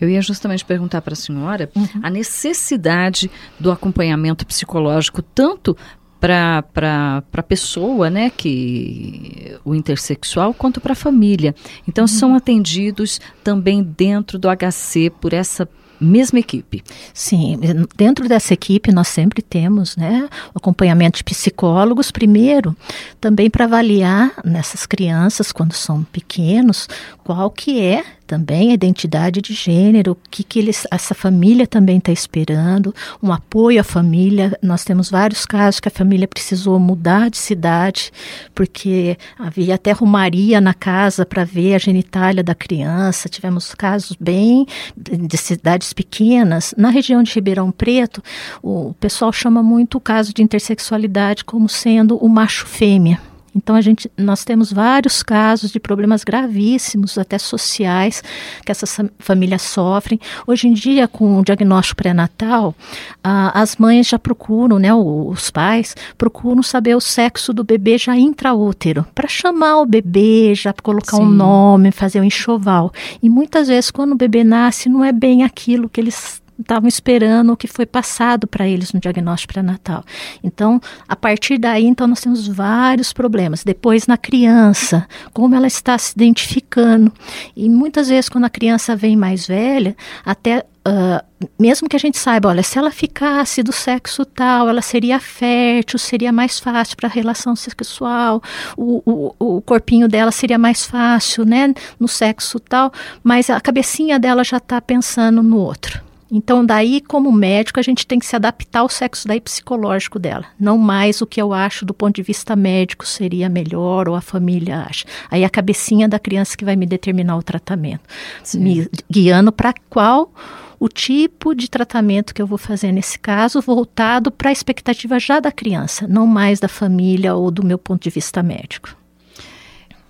Eu 0.00 0.08
ia 0.08 0.22
justamente 0.22 0.64
perguntar 0.64 1.02
para 1.02 1.12
a 1.12 1.16
senhora 1.16 1.70
uhum. 1.76 1.86
a 2.02 2.08
necessidade 2.08 3.30
do 3.58 3.70
acompanhamento 3.70 4.46
psicológico, 4.46 5.20
tanto 5.20 5.76
para 6.18 7.22
a 7.32 7.42
pessoa, 7.42 8.10
né, 8.10 8.30
que 8.30 9.56
o 9.64 9.74
intersexual, 9.74 10.52
quanto 10.52 10.80
para 10.80 10.92
a 10.92 10.96
família. 10.96 11.54
Então, 11.86 12.04
uhum. 12.04 12.08
são 12.08 12.34
atendidos 12.34 13.20
também 13.44 13.82
dentro 13.82 14.38
do 14.38 14.48
HC 14.48 15.10
por 15.20 15.32
essa 15.32 15.68
mesma 16.00 16.38
equipe. 16.38 16.82
Sim, 17.12 17.58
dentro 17.96 18.28
dessa 18.28 18.54
equipe 18.54 18.92
nós 18.92 19.08
sempre 19.08 19.42
temos 19.42 19.96
né, 19.96 20.28
acompanhamento 20.54 21.18
de 21.18 21.24
psicólogos, 21.24 22.10
primeiro, 22.10 22.76
também 23.20 23.50
para 23.50 23.64
avaliar 23.64 24.32
nessas 24.44 24.86
crianças, 24.86 25.52
quando 25.52 25.72
são 25.72 26.02
pequenos, 26.04 26.88
qual 27.22 27.50
que 27.50 27.80
é 27.80 28.04
também 28.30 28.70
a 28.70 28.74
identidade 28.74 29.42
de 29.42 29.52
gênero, 29.52 30.12
o 30.12 30.16
que, 30.30 30.44
que 30.44 30.60
eles, 30.60 30.86
essa 30.88 31.16
família 31.16 31.66
também 31.66 31.98
está 31.98 32.12
esperando, 32.12 32.94
um 33.20 33.32
apoio 33.32 33.80
à 33.80 33.82
família. 33.82 34.56
Nós 34.62 34.84
temos 34.84 35.10
vários 35.10 35.44
casos 35.44 35.80
que 35.80 35.88
a 35.88 35.90
família 35.90 36.28
precisou 36.28 36.78
mudar 36.78 37.28
de 37.28 37.36
cidade, 37.36 38.12
porque 38.54 39.18
havia 39.36 39.74
até 39.74 39.90
rumaria 39.90 40.60
na 40.60 40.72
casa 40.72 41.26
para 41.26 41.42
ver 41.42 41.74
a 41.74 41.78
genitália 41.78 42.44
da 42.44 42.54
criança. 42.54 43.28
Tivemos 43.28 43.74
casos 43.74 44.16
bem 44.20 44.64
de 44.96 45.36
cidades 45.36 45.92
pequenas. 45.92 46.72
Na 46.78 46.88
região 46.88 47.24
de 47.24 47.34
Ribeirão 47.34 47.72
Preto, 47.72 48.22
o 48.62 48.94
pessoal 49.00 49.32
chama 49.32 49.60
muito 49.60 49.98
o 49.98 50.00
caso 50.00 50.32
de 50.32 50.40
intersexualidade 50.40 51.44
como 51.44 51.68
sendo 51.68 52.16
o 52.16 52.28
macho-fêmea. 52.28 53.29
Então 53.54 53.74
a 53.76 53.80
gente, 53.80 54.10
nós 54.16 54.44
temos 54.44 54.72
vários 54.72 55.22
casos 55.22 55.70
de 55.70 55.80
problemas 55.80 56.24
gravíssimos, 56.24 57.18
até 57.18 57.38
sociais, 57.38 58.22
que 58.64 58.70
essas 58.70 58.96
famílias 59.18 59.62
sofrem. 59.62 60.20
Hoje 60.46 60.68
em 60.68 60.72
dia, 60.72 61.08
com 61.08 61.38
o 61.38 61.44
diagnóstico 61.44 61.96
pré-natal, 61.96 62.74
ah, 63.22 63.50
as 63.60 63.76
mães 63.76 64.08
já 64.08 64.18
procuram, 64.18 64.78
né, 64.78 64.94
os 64.94 65.50
pais 65.50 65.94
procuram 66.16 66.62
saber 66.62 66.94
o 66.94 67.00
sexo 67.00 67.52
do 67.52 67.64
bebê 67.64 67.98
já 67.98 68.16
intraútero, 68.16 69.06
para 69.14 69.28
chamar 69.28 69.80
o 69.80 69.86
bebê, 69.86 70.54
já 70.54 70.72
colocar 70.72 71.16
Sim. 71.16 71.24
um 71.24 71.30
nome, 71.30 71.90
fazer 71.90 72.20
um 72.20 72.24
enxoval. 72.24 72.92
E 73.22 73.28
muitas 73.28 73.68
vezes, 73.68 73.90
quando 73.90 74.12
o 74.12 74.16
bebê 74.16 74.44
nasce, 74.44 74.88
não 74.88 75.04
é 75.04 75.12
bem 75.12 75.42
aquilo 75.42 75.88
que 75.88 76.00
eles 76.00 76.40
estavam 76.60 76.88
esperando 76.88 77.52
o 77.52 77.56
que 77.56 77.66
foi 77.66 77.86
passado 77.86 78.46
para 78.46 78.66
eles 78.66 78.92
no 78.92 79.00
diagnóstico 79.00 79.52
pré-natal. 79.52 80.04
Então, 80.42 80.80
a 81.08 81.16
partir 81.16 81.58
daí, 81.58 81.84
então, 81.84 82.06
nós 82.06 82.20
temos 82.20 82.46
vários 82.46 83.12
problemas. 83.12 83.64
Depois, 83.64 84.06
na 84.06 84.16
criança, 84.16 85.06
como 85.32 85.54
ela 85.54 85.66
está 85.66 85.98
se 85.98 86.12
identificando. 86.14 87.12
E 87.56 87.68
muitas 87.68 88.08
vezes, 88.08 88.28
quando 88.28 88.44
a 88.44 88.50
criança 88.50 88.94
vem 88.94 89.16
mais 89.16 89.46
velha, 89.46 89.96
até 90.24 90.64
Uh, 90.80 91.22
mesmo 91.58 91.86
que 91.86 91.94
a 91.94 91.98
gente 91.98 92.16
saiba, 92.16 92.48
olha, 92.48 92.62
se 92.62 92.78
ela 92.78 92.90
ficasse 92.90 93.62
do 93.62 93.70
sexo 93.70 94.24
tal, 94.24 94.66
ela 94.66 94.80
seria 94.80 95.20
fértil, 95.20 95.98
seria 95.98 96.32
mais 96.32 96.58
fácil 96.58 96.96
para 96.96 97.06
a 97.06 97.12
relação 97.12 97.54
sexual, 97.54 98.42
o, 98.78 99.02
o, 99.38 99.56
o 99.56 99.60
corpinho 99.60 100.08
dela 100.08 100.32
seria 100.32 100.58
mais 100.58 100.86
fácil, 100.86 101.44
né, 101.44 101.74
no 101.98 102.08
sexo 102.08 102.58
tal, 102.58 102.90
mas 103.22 103.50
a 103.50 103.60
cabecinha 103.60 104.18
dela 104.18 104.42
já 104.42 104.56
está 104.56 104.80
pensando 104.80 105.42
no 105.42 105.58
outro. 105.58 106.00
Então, 106.30 106.64
daí, 106.64 107.00
como 107.00 107.32
médico, 107.32 107.80
a 107.80 107.82
gente 107.82 108.06
tem 108.06 108.18
que 108.18 108.26
se 108.26 108.36
adaptar 108.36 108.80
ao 108.80 108.88
sexo 108.88 109.26
daí 109.26 109.40
psicológico 109.40 110.18
dela. 110.18 110.46
Não 110.58 110.78
mais 110.78 111.20
o 111.20 111.26
que 111.26 111.40
eu 111.40 111.52
acho 111.52 111.84
do 111.84 111.92
ponto 111.92 112.16
de 112.16 112.22
vista 112.22 112.54
médico 112.54 113.06
seria 113.06 113.48
melhor 113.48 114.08
ou 114.08 114.14
a 114.14 114.20
família 114.20 114.86
acha. 114.88 115.04
Aí 115.30 115.44
a 115.44 115.50
cabecinha 115.50 116.08
da 116.08 116.18
criança 116.18 116.56
que 116.56 116.64
vai 116.64 116.76
me 116.76 116.86
determinar 116.86 117.36
o 117.36 117.42
tratamento, 117.42 118.02
Sim. 118.44 118.60
me 118.60 118.88
guiando 119.10 119.50
para 119.50 119.74
qual 119.88 120.32
o 120.78 120.88
tipo 120.88 121.54
de 121.54 121.68
tratamento 121.68 122.34
que 122.34 122.40
eu 122.40 122.46
vou 122.46 122.56
fazer 122.56 122.90
nesse 122.90 123.18
caso 123.18 123.60
voltado 123.60 124.30
para 124.30 124.48
a 124.48 124.52
expectativa 124.52 125.18
já 125.18 125.38
da 125.38 125.52
criança, 125.52 126.08
não 126.08 126.26
mais 126.26 126.58
da 126.58 126.68
família 126.68 127.34
ou 127.34 127.50
do 127.50 127.64
meu 127.64 127.76
ponto 127.76 128.02
de 128.02 128.10
vista 128.10 128.42
médico. 128.42 128.99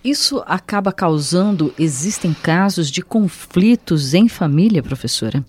Isso 0.03 0.43
acaba 0.47 0.93
causando, 0.93 1.75
existem 1.79 2.33
casos 2.33 2.91
de 2.91 3.03
conflitos 3.03 4.15
em 4.15 4.29
família, 4.29 4.83
professora? 4.83 5.45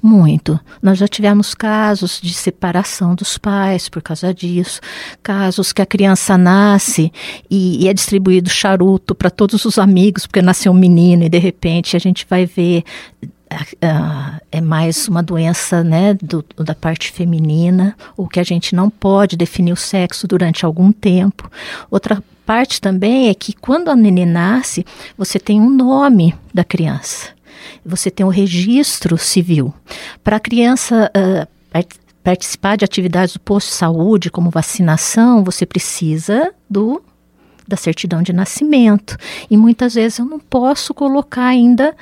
Muito. 0.00 0.60
Nós 0.80 0.96
já 0.98 1.08
tivemos 1.08 1.54
casos 1.54 2.20
de 2.22 2.32
separação 2.32 3.16
dos 3.16 3.36
pais 3.36 3.88
por 3.88 4.00
causa 4.00 4.32
disso, 4.32 4.80
casos 5.24 5.72
que 5.72 5.82
a 5.82 5.86
criança 5.86 6.38
nasce 6.38 7.12
e, 7.50 7.82
e 7.82 7.88
é 7.88 7.94
distribuído 7.94 8.48
charuto 8.48 9.12
para 9.12 9.28
todos 9.28 9.64
os 9.64 9.76
amigos, 9.76 10.24
porque 10.24 10.40
nasceu 10.40 10.70
um 10.70 10.76
menino 10.76 11.24
e 11.24 11.28
de 11.28 11.38
repente 11.38 11.96
a 11.96 12.00
gente 12.00 12.24
vai 12.28 12.46
ver 12.46 12.84
Uh, 13.76 14.40
é 14.50 14.60
mais 14.60 15.06
uma 15.06 15.22
doença 15.22 15.84
né, 15.84 16.14
do, 16.14 16.44
da 16.56 16.74
parte 16.74 17.12
feminina, 17.12 17.96
ou 18.16 18.26
que 18.26 18.40
a 18.40 18.42
gente 18.42 18.74
não 18.74 18.90
pode 18.90 19.36
definir 19.36 19.72
o 19.72 19.76
sexo 19.76 20.26
durante 20.26 20.66
algum 20.66 20.90
tempo. 20.90 21.48
Outra 21.88 22.20
parte 22.46 22.80
também 22.80 23.28
é 23.28 23.34
que 23.34 23.52
quando 23.52 23.90
a 23.90 23.96
neném 23.96 24.24
nasce, 24.24 24.86
você 25.18 25.38
tem 25.38 25.60
um 25.60 25.68
nome 25.68 26.34
da 26.54 26.62
criança. 26.62 27.30
Você 27.84 28.10
tem 28.10 28.24
um 28.24 28.30
registro 28.30 29.18
civil. 29.18 29.74
Para 30.22 30.36
a 30.36 30.40
criança 30.40 31.10
uh, 31.14 31.48
participar 32.22 32.76
de 32.76 32.84
atividades 32.84 33.34
do 33.34 33.40
posto 33.40 33.68
de 33.68 33.74
saúde, 33.74 34.30
como 34.30 34.48
vacinação, 34.48 35.44
você 35.44 35.66
precisa 35.66 36.54
do 36.70 37.02
da 37.68 37.76
certidão 37.76 38.22
de 38.22 38.32
nascimento. 38.32 39.16
E 39.50 39.56
muitas 39.56 39.94
vezes 39.94 40.20
eu 40.20 40.24
não 40.24 40.38
posso 40.38 40.94
colocar 40.94 41.46
ainda 41.46 41.96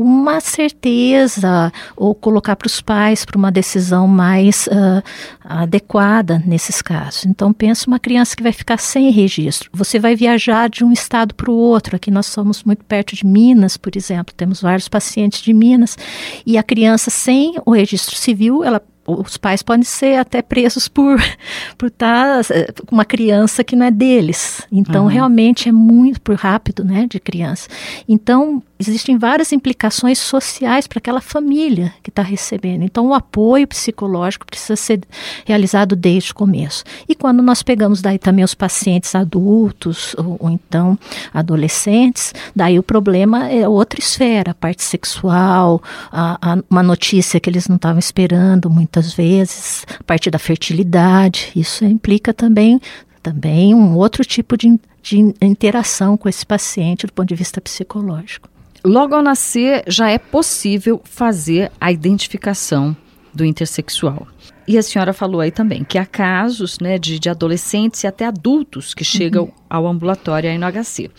uma 0.00 0.40
certeza 0.40 1.70
ou 1.94 2.14
colocar 2.14 2.56
para 2.56 2.66
os 2.66 2.80
pais 2.80 3.24
para 3.24 3.36
uma 3.36 3.52
decisão 3.52 4.08
mais 4.08 4.66
uh, 4.68 5.02
adequada 5.44 6.42
nesses 6.46 6.80
casos. 6.80 7.26
Então, 7.26 7.52
pensa 7.52 7.86
uma 7.86 7.98
criança 7.98 8.34
que 8.34 8.42
vai 8.42 8.52
ficar 8.52 8.78
sem 8.78 9.10
registro. 9.10 9.68
Você 9.74 9.98
vai 9.98 10.16
viajar 10.16 10.70
de 10.70 10.82
um 10.82 10.90
estado 10.90 11.34
para 11.34 11.50
o 11.50 11.54
outro. 11.54 11.96
Aqui 11.96 12.10
nós 12.10 12.26
somos 12.26 12.64
muito 12.64 12.82
perto 12.84 13.14
de 13.14 13.26
Minas, 13.26 13.76
por 13.76 13.94
exemplo, 13.94 14.34
temos 14.34 14.62
vários 14.62 14.88
pacientes 14.88 15.42
de 15.42 15.52
Minas, 15.52 15.98
e 16.46 16.56
a 16.56 16.62
criança 16.62 17.10
sem 17.10 17.56
o 17.66 17.72
registro 17.72 18.16
civil, 18.16 18.64
ela 18.64 18.82
os 19.06 19.36
pais 19.36 19.62
podem 19.62 19.84
ser 19.84 20.16
até 20.16 20.42
presos 20.42 20.88
por 20.88 21.20
por 21.76 21.88
estar 21.88 22.44
tá, 22.44 22.54
eh, 22.54 22.72
com 22.86 22.94
uma 22.94 23.04
criança 23.04 23.64
que 23.64 23.74
não 23.74 23.86
é 23.86 23.90
deles. 23.90 24.66
Então, 24.70 25.04
uhum. 25.04 25.08
realmente 25.08 25.68
é 25.68 25.72
muito 25.72 26.34
rápido, 26.34 26.84
né, 26.84 27.06
de 27.08 27.18
criança. 27.18 27.68
Então, 28.08 28.62
existem 28.78 29.18
várias 29.18 29.52
implicações 29.52 30.18
sociais 30.18 30.86
para 30.86 30.98
aquela 30.98 31.20
família 31.20 31.92
que 32.02 32.10
está 32.10 32.22
recebendo. 32.22 32.82
Então, 32.82 33.08
o 33.08 33.14
apoio 33.14 33.66
psicológico 33.66 34.46
precisa 34.46 34.76
ser 34.76 35.00
realizado 35.44 35.94
desde 35.94 36.32
o 36.32 36.34
começo. 36.34 36.84
E 37.08 37.14
quando 37.14 37.42
nós 37.42 37.62
pegamos 37.62 38.00
daí 38.00 38.18
também 38.18 38.44
os 38.44 38.54
pacientes 38.54 39.14
adultos 39.14 40.14
ou, 40.16 40.36
ou 40.40 40.50
então 40.50 40.98
adolescentes, 41.32 42.32
daí 42.54 42.78
o 42.78 42.82
problema 42.82 43.48
é 43.48 43.68
outra 43.68 44.00
esfera, 44.00 44.52
a 44.52 44.54
parte 44.54 44.82
sexual, 44.82 45.82
a, 46.10 46.52
a, 46.52 46.58
uma 46.70 46.82
notícia 46.82 47.38
que 47.38 47.50
eles 47.50 47.68
não 47.68 47.76
estavam 47.76 47.98
esperando 47.98 48.70
muitas 48.90 49.14
vezes, 49.14 49.86
a 50.00 50.02
parte 50.02 50.30
da 50.30 50.38
fertilidade. 50.38 51.52
Isso 51.54 51.84
implica 51.84 52.34
também 52.34 52.80
também 53.22 53.74
um 53.74 53.96
outro 53.96 54.24
tipo 54.24 54.56
de, 54.56 54.80
de 55.02 55.18
interação 55.42 56.16
com 56.16 56.28
esse 56.28 56.44
paciente 56.44 57.06
do 57.06 57.12
ponto 57.12 57.28
de 57.28 57.34
vista 57.34 57.60
psicológico. 57.60 58.48
Logo 58.82 59.14
ao 59.14 59.22
nascer, 59.22 59.84
já 59.86 60.08
é 60.08 60.18
possível 60.18 61.02
fazer 61.04 61.70
a 61.78 61.92
identificação 61.92 62.96
do 63.32 63.44
intersexual. 63.44 64.26
E 64.66 64.78
a 64.78 64.82
senhora 64.82 65.12
falou 65.12 65.42
aí 65.42 65.50
também 65.50 65.84
que 65.84 65.98
há 65.98 66.06
casos 66.06 66.78
né, 66.80 66.98
de, 66.98 67.18
de 67.18 67.28
adolescentes 67.28 68.02
e 68.02 68.06
até 68.06 68.24
adultos 68.24 68.94
que 68.94 69.04
chegam 69.04 69.44
uhum. 69.44 69.52
ao 69.68 69.86
ambulatório 69.86 70.48
aí 70.48 70.56
no 70.56 70.66
HC. 70.66 71.10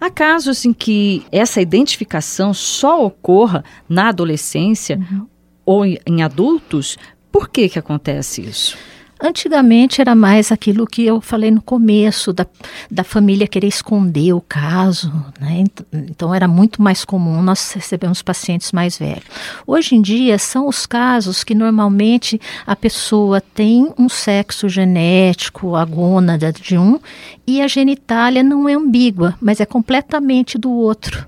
Há 0.00 0.10
casos 0.10 0.64
em 0.64 0.72
que 0.72 1.22
essa 1.30 1.60
identificação 1.60 2.54
só 2.54 3.04
ocorra 3.04 3.62
na 3.88 4.08
adolescência 4.08 4.98
uhum. 4.98 5.26
Ou 5.66 5.84
em, 5.84 6.22
adultos. 6.22 6.96
Por 7.30 7.50
que, 7.50 7.68
que 7.68 7.78
acontece 7.78 8.40
isso? 8.40 8.78
Antigamente 9.18 10.02
era 10.02 10.14
mais 10.14 10.52
aquilo 10.52 10.86
que 10.86 11.06
eu 11.06 11.22
falei 11.22 11.50
no 11.50 11.62
começo, 11.62 12.34
da, 12.34 12.46
da 12.90 13.02
família 13.02 13.48
querer 13.48 13.66
esconder 13.66 14.34
o 14.34 14.42
caso, 14.42 15.10
né? 15.40 15.64
Então 15.90 16.34
era 16.34 16.46
muito 16.46 16.82
mais 16.82 17.02
comum 17.02 17.40
nós 17.40 17.72
recebemos 17.72 18.20
pacientes 18.20 18.72
mais 18.72 18.98
velhos. 18.98 19.24
Hoje 19.66 19.94
em 19.94 20.02
dia 20.02 20.38
são 20.38 20.68
os 20.68 20.84
casos 20.84 21.42
que 21.42 21.54
normalmente 21.54 22.38
a 22.66 22.76
pessoa 22.76 23.40
tem 23.40 23.90
um 23.98 24.06
sexo 24.06 24.68
genético, 24.68 25.74
a 25.76 25.84
gônada 25.86 26.52
de 26.52 26.76
um, 26.76 27.00
e 27.46 27.62
a 27.62 27.68
genitália 27.68 28.42
não 28.42 28.68
é 28.68 28.74
ambígua, 28.74 29.34
mas 29.40 29.60
é 29.60 29.64
completamente 29.64 30.58
do 30.58 30.70
outro. 30.70 31.26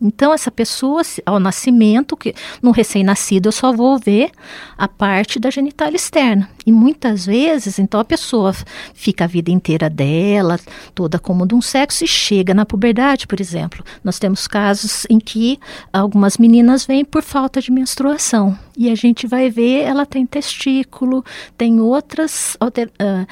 Então, 0.00 0.32
essa 0.32 0.50
pessoa, 0.50 1.02
ao 1.26 1.40
nascimento, 1.40 2.16
que 2.16 2.32
no 2.62 2.70
recém-nascido, 2.70 3.48
eu 3.48 3.52
só 3.52 3.72
vou 3.72 3.98
ver 3.98 4.30
a 4.76 4.86
parte 4.86 5.40
da 5.40 5.50
genitália 5.50 5.96
externa. 5.96 6.48
E 6.64 6.70
muitas 6.70 7.26
vezes, 7.26 7.80
então, 7.80 7.98
a 7.98 8.04
pessoa 8.04 8.54
fica 8.94 9.24
a 9.24 9.26
vida 9.26 9.50
inteira 9.50 9.90
dela, 9.90 10.58
toda 10.94 11.18
como 11.18 11.46
de 11.46 11.54
um 11.54 11.60
sexo, 11.60 12.04
e 12.04 12.08
chega 12.08 12.54
na 12.54 12.64
puberdade, 12.64 13.26
por 13.26 13.40
exemplo. 13.40 13.84
Nós 14.04 14.20
temos 14.20 14.46
casos 14.46 15.04
em 15.10 15.18
que 15.18 15.58
algumas 15.92 16.38
meninas 16.38 16.86
vêm 16.86 17.04
por 17.04 17.22
falta 17.22 17.60
de 17.60 17.72
menstruação. 17.72 18.56
E 18.76 18.88
a 18.90 18.94
gente 18.94 19.26
vai 19.26 19.50
ver, 19.50 19.82
ela 19.82 20.06
tem 20.06 20.24
testículo, 20.24 21.24
tem 21.56 21.80
outras 21.80 22.56
uh, 22.62 23.26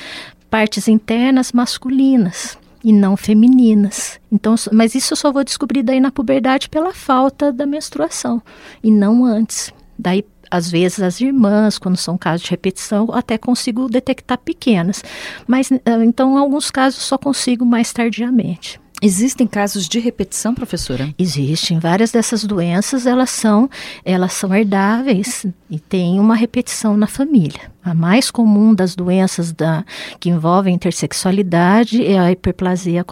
partes 0.51 0.89
internas 0.89 1.53
masculinas 1.53 2.59
e 2.87 2.93
não 2.93 3.17
femininas. 3.17 4.21
Então, 4.31 4.55
mas 4.73 4.95
isso 4.95 5.13
eu 5.13 5.17
só 5.17 5.33
vou 5.33 5.43
descobrir 5.43 5.83
daí 5.83 5.99
na 5.99 6.13
puberdade 6.13 6.69
pela 6.69 6.95
falta 6.95 7.53
da 7.53 7.67
menstruação 7.67 8.41
e 8.81 8.93
não 8.93 9.25
antes. 9.25 9.75
Daí 9.99 10.25
às 10.49 10.71
vezes 10.71 11.01
as 11.01 11.21
irmãs, 11.21 11.79
quando 11.79 11.97
são 11.97 12.17
casos 12.17 12.43
de 12.43 12.51
repetição, 12.51 13.09
até 13.13 13.37
consigo 13.37 13.89
detectar 13.89 14.39
pequenas. 14.39 15.03
Mas 15.49 15.73
ah, 15.73 16.05
então, 16.05 16.35
em 16.35 16.39
alguns 16.39 16.71
casos, 16.71 17.03
só 17.03 17.19
consigo 17.19 17.67
mais 17.67 17.93
tardiamente. 17.93 18.81
Existem 19.03 19.47
casos 19.47 19.87
de 19.87 19.99
repetição, 19.99 20.55
professora? 20.55 21.13
Existem. 21.19 21.79
Várias 21.79 22.13
dessas 22.13 22.45
doenças, 22.45 23.05
elas 23.05 23.29
são, 23.29 23.69
elas 24.03 24.33
são 24.33 24.55
herdáveis 24.55 25.45
e 25.71 25.79
tem 25.79 26.19
uma 26.19 26.35
repetição 26.35 26.97
na 26.97 27.07
família. 27.07 27.71
A 27.85 27.93
mais 27.93 28.31
comum 28.31 28.75
das 28.75 28.97
doenças 28.97 29.53
da, 29.53 29.85
que 30.19 30.31
envolvem 30.31 30.75
intersexualidade 30.75 32.05
é 32.05 32.19
a 32.19 32.33
hiperplasia 32.33 33.05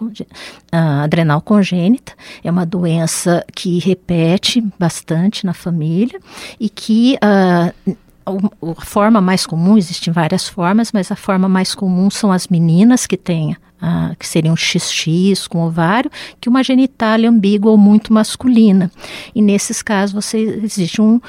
a 0.73 1.03
adrenal 1.03 1.43
congênita. 1.43 2.15
É 2.43 2.51
uma 2.51 2.65
doença 2.65 3.45
que 3.55 3.79
repete 3.79 4.65
bastante 4.79 5.45
na 5.45 5.53
família 5.53 6.19
e 6.59 6.71
que 6.71 7.17
uh, 7.17 7.97
a 8.27 8.85
forma 8.85 9.21
mais 9.21 9.47
comum, 9.47 9.77
existem 9.77 10.13
várias 10.13 10.49
formas, 10.49 10.93
mas 10.93 11.13
a 11.13 11.17
forma 11.17 11.49
mais 11.49 11.75
comum 11.75 12.11
são 12.11 12.33
as 12.33 12.49
meninas 12.49 13.07
que 13.07 13.17
têm 13.17 13.57
ah, 13.87 14.15
que 14.19 14.27
seria 14.27 14.51
um 14.51 14.57
XX 14.57 15.47
com 15.47 15.61
ovário, 15.61 16.11
que 16.41 16.49
uma 16.49 16.63
genitália 16.63 17.29
ambígua 17.29 17.71
ou 17.71 17.77
muito 17.77 18.15
masculina. 18.15 18.91
E 19.35 19.43
nesses 19.43 19.83
casos 19.83 20.15
você 20.15 20.39
existe 20.39 21.03
um 21.03 21.21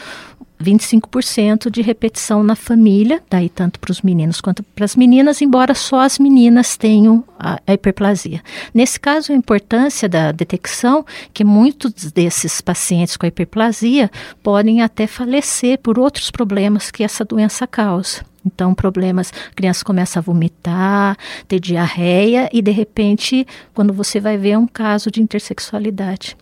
25% 0.62 1.70
de 1.70 1.82
repetição 1.82 2.44
na 2.44 2.56
família, 2.56 3.22
daí 3.30 3.50
tanto 3.50 3.80
para 3.80 3.92
os 3.92 4.02
meninos 4.02 4.42
quanto 4.42 4.64
para 4.64 4.86
as 4.86 4.96
meninas, 4.96 5.42
embora 5.42 5.74
só 5.74 6.02
as 6.02 6.20
meninas 6.20 6.78
tenham 6.78 7.24
a, 7.38 7.60
a 7.66 7.74
hiperplasia. 7.74 8.42
Nesse 8.74 9.00
caso, 9.00 9.32
a 9.32 9.36
importância 9.36 10.08
da 10.08 10.32
detecção, 10.32 11.06
que 11.34 11.44
muitos 11.44 12.12
desses 12.12 12.62
pacientes 12.62 13.18
com 13.18 13.26
a 13.26 13.30
hiperplasia 13.30 14.10
podem 14.42 14.82
até 14.82 15.08
falecer 15.08 15.80
por 15.80 16.00
outros 16.00 16.32
problemas 16.32 16.92
que 16.92 17.04
essa 17.04 17.26
doença 17.26 17.68
causa. 17.68 18.24
Então, 18.46 18.76
problemas, 18.76 19.34
a 19.52 19.56
criança 19.56 19.84
começa 19.84 20.20
a 20.20 20.22
vomitar, 20.22 21.18
ter 21.48 21.60
diarreia 21.60 22.48
e, 22.54 22.62
de 22.62 22.72
repente, 22.72 23.46
quando 23.74 23.92
você 23.92 24.20
vai 24.20 24.38
ver, 24.38 24.52
é 24.52 24.58
um 24.58 24.68
caso 24.68 25.10
de 25.10 25.22
intersexualidade. 25.22 26.38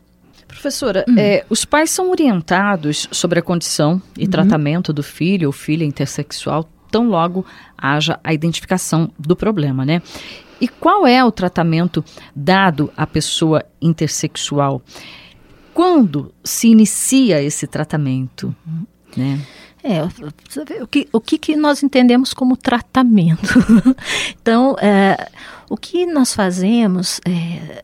Professora, 0.53 1.03
hum. 1.07 1.15
é, 1.17 1.45
os 1.49 1.65
pais 1.65 1.89
são 1.89 2.09
orientados 2.09 3.07
sobre 3.11 3.39
a 3.39 3.41
condição 3.41 4.01
e 4.17 4.25
uhum. 4.25 4.29
tratamento 4.29 4.93
do 4.93 5.03
filho 5.03 5.47
ou 5.47 5.51
filha 5.51 5.83
intersexual 5.83 6.69
tão 6.91 7.09
logo 7.09 7.43
haja 7.75 8.19
a 8.23 8.33
identificação 8.33 9.11
do 9.17 9.35
problema, 9.35 9.83
né? 9.83 10.01
E 10.61 10.67
qual 10.67 11.07
é 11.07 11.23
o 11.25 11.31
tratamento 11.31 12.05
dado 12.35 12.93
à 12.95 13.07
pessoa 13.07 13.65
intersexual? 13.81 14.81
Quando 15.73 16.31
se 16.43 16.67
inicia 16.67 17.41
esse 17.41 17.65
tratamento, 17.65 18.55
uhum. 18.65 18.85
né? 19.17 19.39
É, 19.83 20.01
o 20.81 20.87
que, 20.87 21.09
o 21.11 21.19
que, 21.19 21.37
que 21.37 21.55
nós 21.57 21.83
entendemos 21.83 22.33
como 22.33 22.55
tratamento? 22.55 23.59
então, 24.41 24.77
é, 24.79 25.29
o 25.69 25.75
que 25.75 26.05
nós 26.05 26.33
fazemos 26.33 27.19
é, 27.27 27.83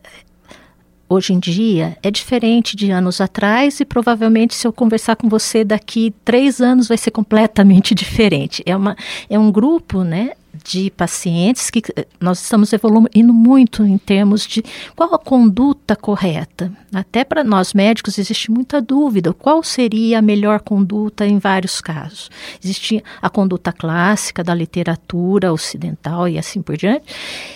hoje 1.10 1.32
em 1.32 1.40
dia 1.40 1.98
é 2.02 2.10
diferente 2.10 2.76
de 2.76 2.92
anos 2.92 3.20
atrás 3.20 3.80
e 3.80 3.84
provavelmente 3.84 4.54
se 4.54 4.66
eu 4.66 4.72
conversar 4.72 5.16
com 5.16 5.28
você 5.28 5.64
daqui 5.64 6.14
três 6.24 6.60
anos 6.60 6.86
vai 6.86 6.96
ser 6.96 7.10
completamente 7.10 7.92
diferente. 7.96 8.62
É, 8.64 8.76
uma, 8.76 8.96
é 9.28 9.38
um 9.38 9.50
grupo, 9.50 10.04
né? 10.04 10.30
de 10.64 10.90
pacientes 10.90 11.70
que 11.70 11.80
eh, 11.96 12.06
nós 12.20 12.42
estamos 12.42 12.72
evoluindo 12.72 13.32
muito 13.32 13.84
em 13.84 13.96
termos 13.96 14.46
de 14.46 14.62
qual 14.96 15.14
a 15.14 15.18
conduta 15.18 15.94
correta. 15.94 16.72
Até 16.92 17.24
para 17.24 17.44
nós 17.44 17.72
médicos 17.72 18.18
existe 18.18 18.50
muita 18.50 18.80
dúvida 18.80 19.32
qual 19.32 19.62
seria 19.62 20.18
a 20.18 20.22
melhor 20.22 20.60
conduta 20.60 21.24
em 21.24 21.38
vários 21.38 21.80
casos. 21.80 22.30
Existe 22.62 23.02
a 23.22 23.30
conduta 23.30 23.72
clássica 23.72 24.42
da 24.42 24.54
literatura 24.54 25.52
ocidental 25.52 26.28
e 26.28 26.36
assim 26.36 26.60
por 26.60 26.76
diante, 26.76 27.04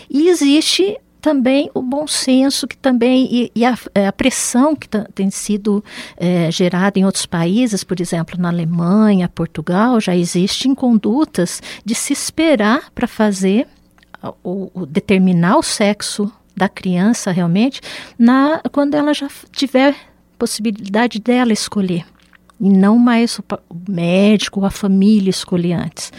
e 0.08 0.28
existe 0.28 0.96
também 1.24 1.70
o 1.72 1.80
bom 1.80 2.06
senso 2.06 2.68
que 2.68 2.76
também 2.76 3.26
e, 3.32 3.52
e 3.54 3.64
a, 3.64 3.78
é, 3.94 4.08
a, 4.08 4.12
pressão 4.12 4.76
que 4.76 4.87
tem 5.14 5.30
sido 5.30 5.82
é, 6.18 6.50
gerada 6.50 6.98
em 6.98 7.06
outros 7.06 7.24
países, 7.24 7.82
por 7.82 7.98
exemplo, 7.98 8.38
na 8.38 8.50
Alemanha, 8.50 9.26
Portugal, 9.26 9.98
já 10.02 10.14
existem 10.14 10.74
condutas 10.74 11.62
de 11.82 11.94
se 11.94 12.12
esperar 12.12 12.90
para 12.94 13.06
fazer 13.06 13.66
o, 14.42 14.84
determinar 14.84 15.56
o 15.56 15.62
sexo 15.62 16.30
da 16.54 16.68
criança 16.68 17.32
realmente 17.32 17.80
na 18.18 18.60
quando 18.70 18.94
ela 18.94 19.14
já 19.14 19.28
tiver 19.50 19.96
possibilidade 20.38 21.18
dela 21.18 21.54
escolher 21.54 22.04
e 22.60 22.68
não 22.68 22.98
mais 22.98 23.38
o, 23.38 23.44
o 23.70 23.90
médico 23.90 24.60
ou 24.60 24.66
a 24.66 24.70
família 24.70 25.30
escolher 25.30 25.72
antes. 25.72 26.12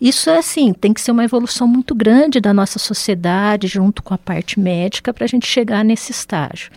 Isso 0.00 0.28
é 0.28 0.38
assim, 0.38 0.72
tem 0.72 0.92
que 0.92 1.00
ser 1.00 1.10
uma 1.10 1.24
evolução 1.24 1.66
muito 1.66 1.94
grande 1.94 2.40
da 2.40 2.52
nossa 2.52 2.78
sociedade, 2.78 3.66
junto 3.66 4.02
com 4.02 4.12
a 4.12 4.18
parte 4.18 4.60
médica, 4.60 5.12
para 5.12 5.24
a 5.24 5.28
gente 5.28 5.46
chegar 5.46 5.84
nesse 5.84 6.12
estágio. 6.12 6.70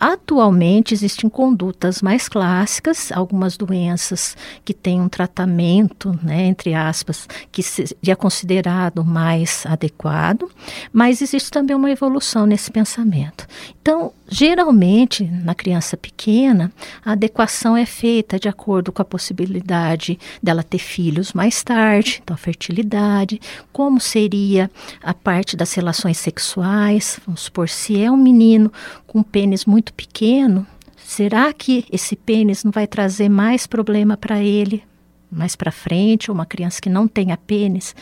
Atualmente 0.00 0.94
existem 0.94 1.28
condutas 1.28 2.00
mais 2.00 2.28
clássicas, 2.28 3.10
algumas 3.10 3.56
doenças 3.56 4.36
que 4.64 4.72
têm 4.72 5.00
um 5.00 5.08
tratamento, 5.08 6.18
né, 6.22 6.46
entre 6.46 6.72
aspas, 6.72 7.28
que 7.50 7.62
seria 7.62 8.14
considerado 8.14 9.04
mais 9.04 9.66
adequado, 9.66 10.48
mas 10.92 11.20
existe 11.20 11.50
também 11.50 11.74
uma 11.74 11.90
evolução 11.90 12.46
nesse 12.46 12.70
pensamento. 12.70 13.46
Então, 13.80 14.12
geralmente, 14.28 15.24
na 15.24 15.54
criança 15.54 15.96
pequena, 15.96 16.70
a 17.04 17.12
adequação 17.12 17.76
é 17.76 17.86
feita 17.86 18.38
de 18.38 18.48
acordo 18.48 18.92
com 18.92 19.02
a 19.02 19.04
possibilidade 19.04 20.18
dela 20.42 20.62
ter 20.62 20.78
filhos 20.78 21.32
mais 21.32 21.62
tarde, 21.62 22.20
então 22.22 22.34
a 22.34 22.38
fertilidade, 22.38 23.40
como 23.72 23.98
seria 24.00 24.70
a 25.02 25.12
parte 25.12 25.56
das 25.56 25.72
relações 25.72 26.18
sexuais, 26.18 27.18
vamos 27.26 27.42
supor, 27.42 27.68
se 27.68 28.00
é 28.00 28.10
um 28.10 28.16
menino 28.16 28.72
com 29.06 29.22
pênis 29.22 29.64
muito 29.64 29.87
muito 29.88 29.94
pequeno, 29.94 30.66
será 30.96 31.52
que 31.52 31.84
esse 31.90 32.14
pênis 32.14 32.64
não 32.64 32.70
vai 32.70 32.86
trazer 32.86 33.28
mais 33.28 33.66
problema 33.66 34.16
para 34.16 34.42
ele 34.42 34.82
mais 35.30 35.54
para 35.54 35.70
frente, 35.70 36.30
ou 36.30 36.34
uma 36.34 36.46
criança 36.46 36.80
que 36.80 36.88
não 36.88 37.06
tenha 37.06 37.36
pênis? 37.36 37.94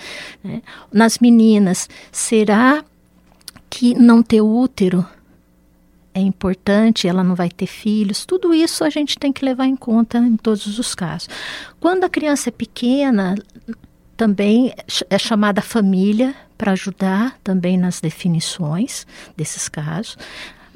Né? 0.44 0.62
Nas 0.92 1.18
meninas, 1.18 1.88
será 2.12 2.84
que 3.68 3.94
não 3.94 4.22
ter 4.22 4.40
útero 4.40 5.04
é 6.14 6.20
importante, 6.20 7.08
ela 7.08 7.24
não 7.24 7.34
vai 7.34 7.50
ter 7.50 7.66
filhos, 7.66 8.24
tudo 8.24 8.54
isso 8.54 8.84
a 8.84 8.90
gente 8.90 9.18
tem 9.18 9.32
que 9.32 9.44
levar 9.44 9.66
em 9.66 9.74
conta 9.74 10.18
em 10.18 10.36
todos 10.36 10.78
os 10.78 10.94
casos. 10.94 11.28
Quando 11.80 12.04
a 12.04 12.08
criança 12.08 12.48
é 12.48 12.52
pequena, 12.52 13.34
também 14.16 14.72
é 15.10 15.18
chamada 15.18 15.60
família 15.60 16.32
para 16.56 16.72
ajudar 16.72 17.36
também 17.42 17.76
nas 17.76 18.00
definições 18.00 19.04
desses 19.36 19.68
casos. 19.68 20.16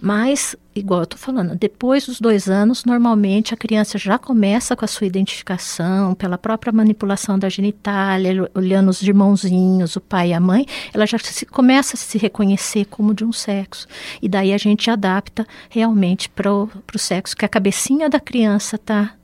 Mas, 0.01 0.57
igual 0.75 1.01
eu 1.01 1.05
estou 1.05 1.19
falando, 1.19 1.55
depois 1.55 2.07
dos 2.07 2.21
dois 2.21 2.49
anos, 2.49 2.85
normalmente 2.85 3.53
a 3.53 3.57
criança 3.57 3.99
já 3.99 4.19
começa 4.19 4.75
com 4.75 4.85
a 4.85 4.89
sua 4.89 5.07
identificação, 5.07 6.15
pela 6.15 6.39
própria 6.39 6.73
manipulação 6.73 7.39
da 7.39 7.49
genitália, 7.49 8.51
olhando 8.55 8.89
os 8.89 9.03
irmãozinhos, 9.03 9.97
o 9.97 10.01
pai 10.01 10.31
e 10.31 10.33
a 10.33 10.41
mãe, 10.41 10.65
ela 10.95 11.07
já 11.07 11.19
se, 11.19 11.45
começa 11.45 11.97
a 11.97 11.99
se 11.99 12.17
reconhecer 12.17 12.87
como 12.87 13.15
de 13.15 13.25
um 13.25 13.33
sexo. 13.33 13.87
E 14.23 14.29
daí 14.29 14.55
a 14.55 14.59
gente 14.59 14.91
adapta 14.91 15.47
realmente 15.69 16.29
para 16.31 16.51
o 16.51 16.71
sexo 16.97 17.37
que 17.37 17.45
a 17.45 17.49
cabecinha 17.49 18.09
da 18.09 18.19
criança 18.19 18.77
está 18.77 19.15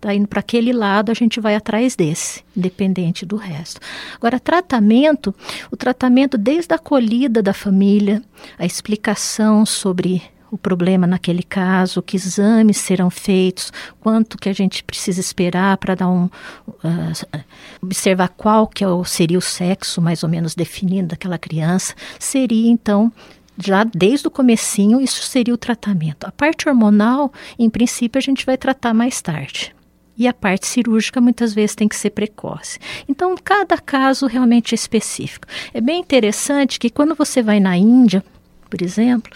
está 0.00 0.14
indo 0.14 0.26
para 0.26 0.40
aquele 0.40 0.72
lado, 0.72 1.12
a 1.12 1.14
gente 1.14 1.38
vai 1.38 1.54
atrás 1.54 1.94
desse, 1.94 2.42
independente 2.56 3.26
do 3.26 3.36
resto. 3.36 3.80
Agora, 4.16 4.40
tratamento, 4.40 5.34
o 5.70 5.76
tratamento 5.76 6.38
desde 6.38 6.72
a 6.72 6.76
acolhida 6.76 7.42
da 7.42 7.52
família, 7.52 8.22
a 8.58 8.64
explicação 8.64 9.66
sobre 9.66 10.22
o 10.50 10.58
problema 10.58 11.06
naquele 11.06 11.42
caso, 11.42 12.02
que 12.02 12.16
exames 12.16 12.78
serão 12.78 13.08
feitos, 13.08 13.72
quanto 14.00 14.36
que 14.36 14.48
a 14.48 14.52
gente 14.52 14.82
precisa 14.82 15.20
esperar 15.20 15.76
para 15.76 15.94
dar 15.94 16.08
um 16.08 16.24
uh, 16.24 17.40
observar 17.80 18.28
qual 18.30 18.66
que 18.66 18.82
é 18.82 18.88
seria 19.04 19.38
o 19.38 19.42
sexo 19.42 20.00
mais 20.00 20.24
ou 20.24 20.28
menos 20.28 20.54
definido 20.54 21.08
daquela 21.08 21.38
criança, 21.38 21.94
seria 22.18 22.68
então 22.68 23.12
já 23.56 23.84
desde 23.84 24.26
o 24.26 24.30
comecinho 24.30 25.00
isso 25.00 25.22
seria 25.22 25.54
o 25.54 25.58
tratamento. 25.58 26.26
A 26.26 26.32
parte 26.32 26.68
hormonal, 26.68 27.32
em 27.58 27.68
princípio, 27.68 28.18
a 28.18 28.22
gente 28.22 28.44
vai 28.44 28.56
tratar 28.56 28.94
mais 28.94 29.20
tarde 29.20 29.74
e 30.20 30.28
a 30.28 30.34
parte 30.34 30.66
cirúrgica 30.66 31.18
muitas 31.18 31.54
vezes 31.54 31.74
tem 31.74 31.88
que 31.88 31.96
ser 31.96 32.10
precoce. 32.10 32.78
Então, 33.08 33.34
cada 33.42 33.78
caso 33.78 34.26
realmente 34.26 34.74
é 34.74 34.76
específico. 34.76 35.46
É 35.72 35.80
bem 35.80 35.98
interessante 35.98 36.78
que 36.78 36.90
quando 36.90 37.14
você 37.14 37.42
vai 37.42 37.58
na 37.58 37.74
Índia, 37.74 38.22
por 38.68 38.82
exemplo, 38.82 39.32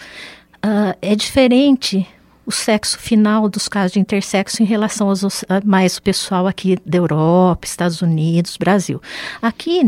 uh, 0.63 0.95
é 1.01 1.15
diferente 1.15 2.07
o 2.45 2.51
sexo 2.51 2.99
final 2.99 3.49
dos 3.49 3.67
casos 3.67 3.93
de 3.93 3.99
intersexo 3.99 4.61
em 4.61 4.65
relação 4.65 5.09
aos 5.09 5.43
mais 5.63 5.97
o 5.97 6.01
pessoal 6.01 6.45
aqui 6.45 6.77
da 6.85 6.97
Europa, 6.97 7.65
Estados 7.65 8.01
Unidos, 8.01 8.57
Brasil. 8.57 9.01
Aqui 9.41 9.81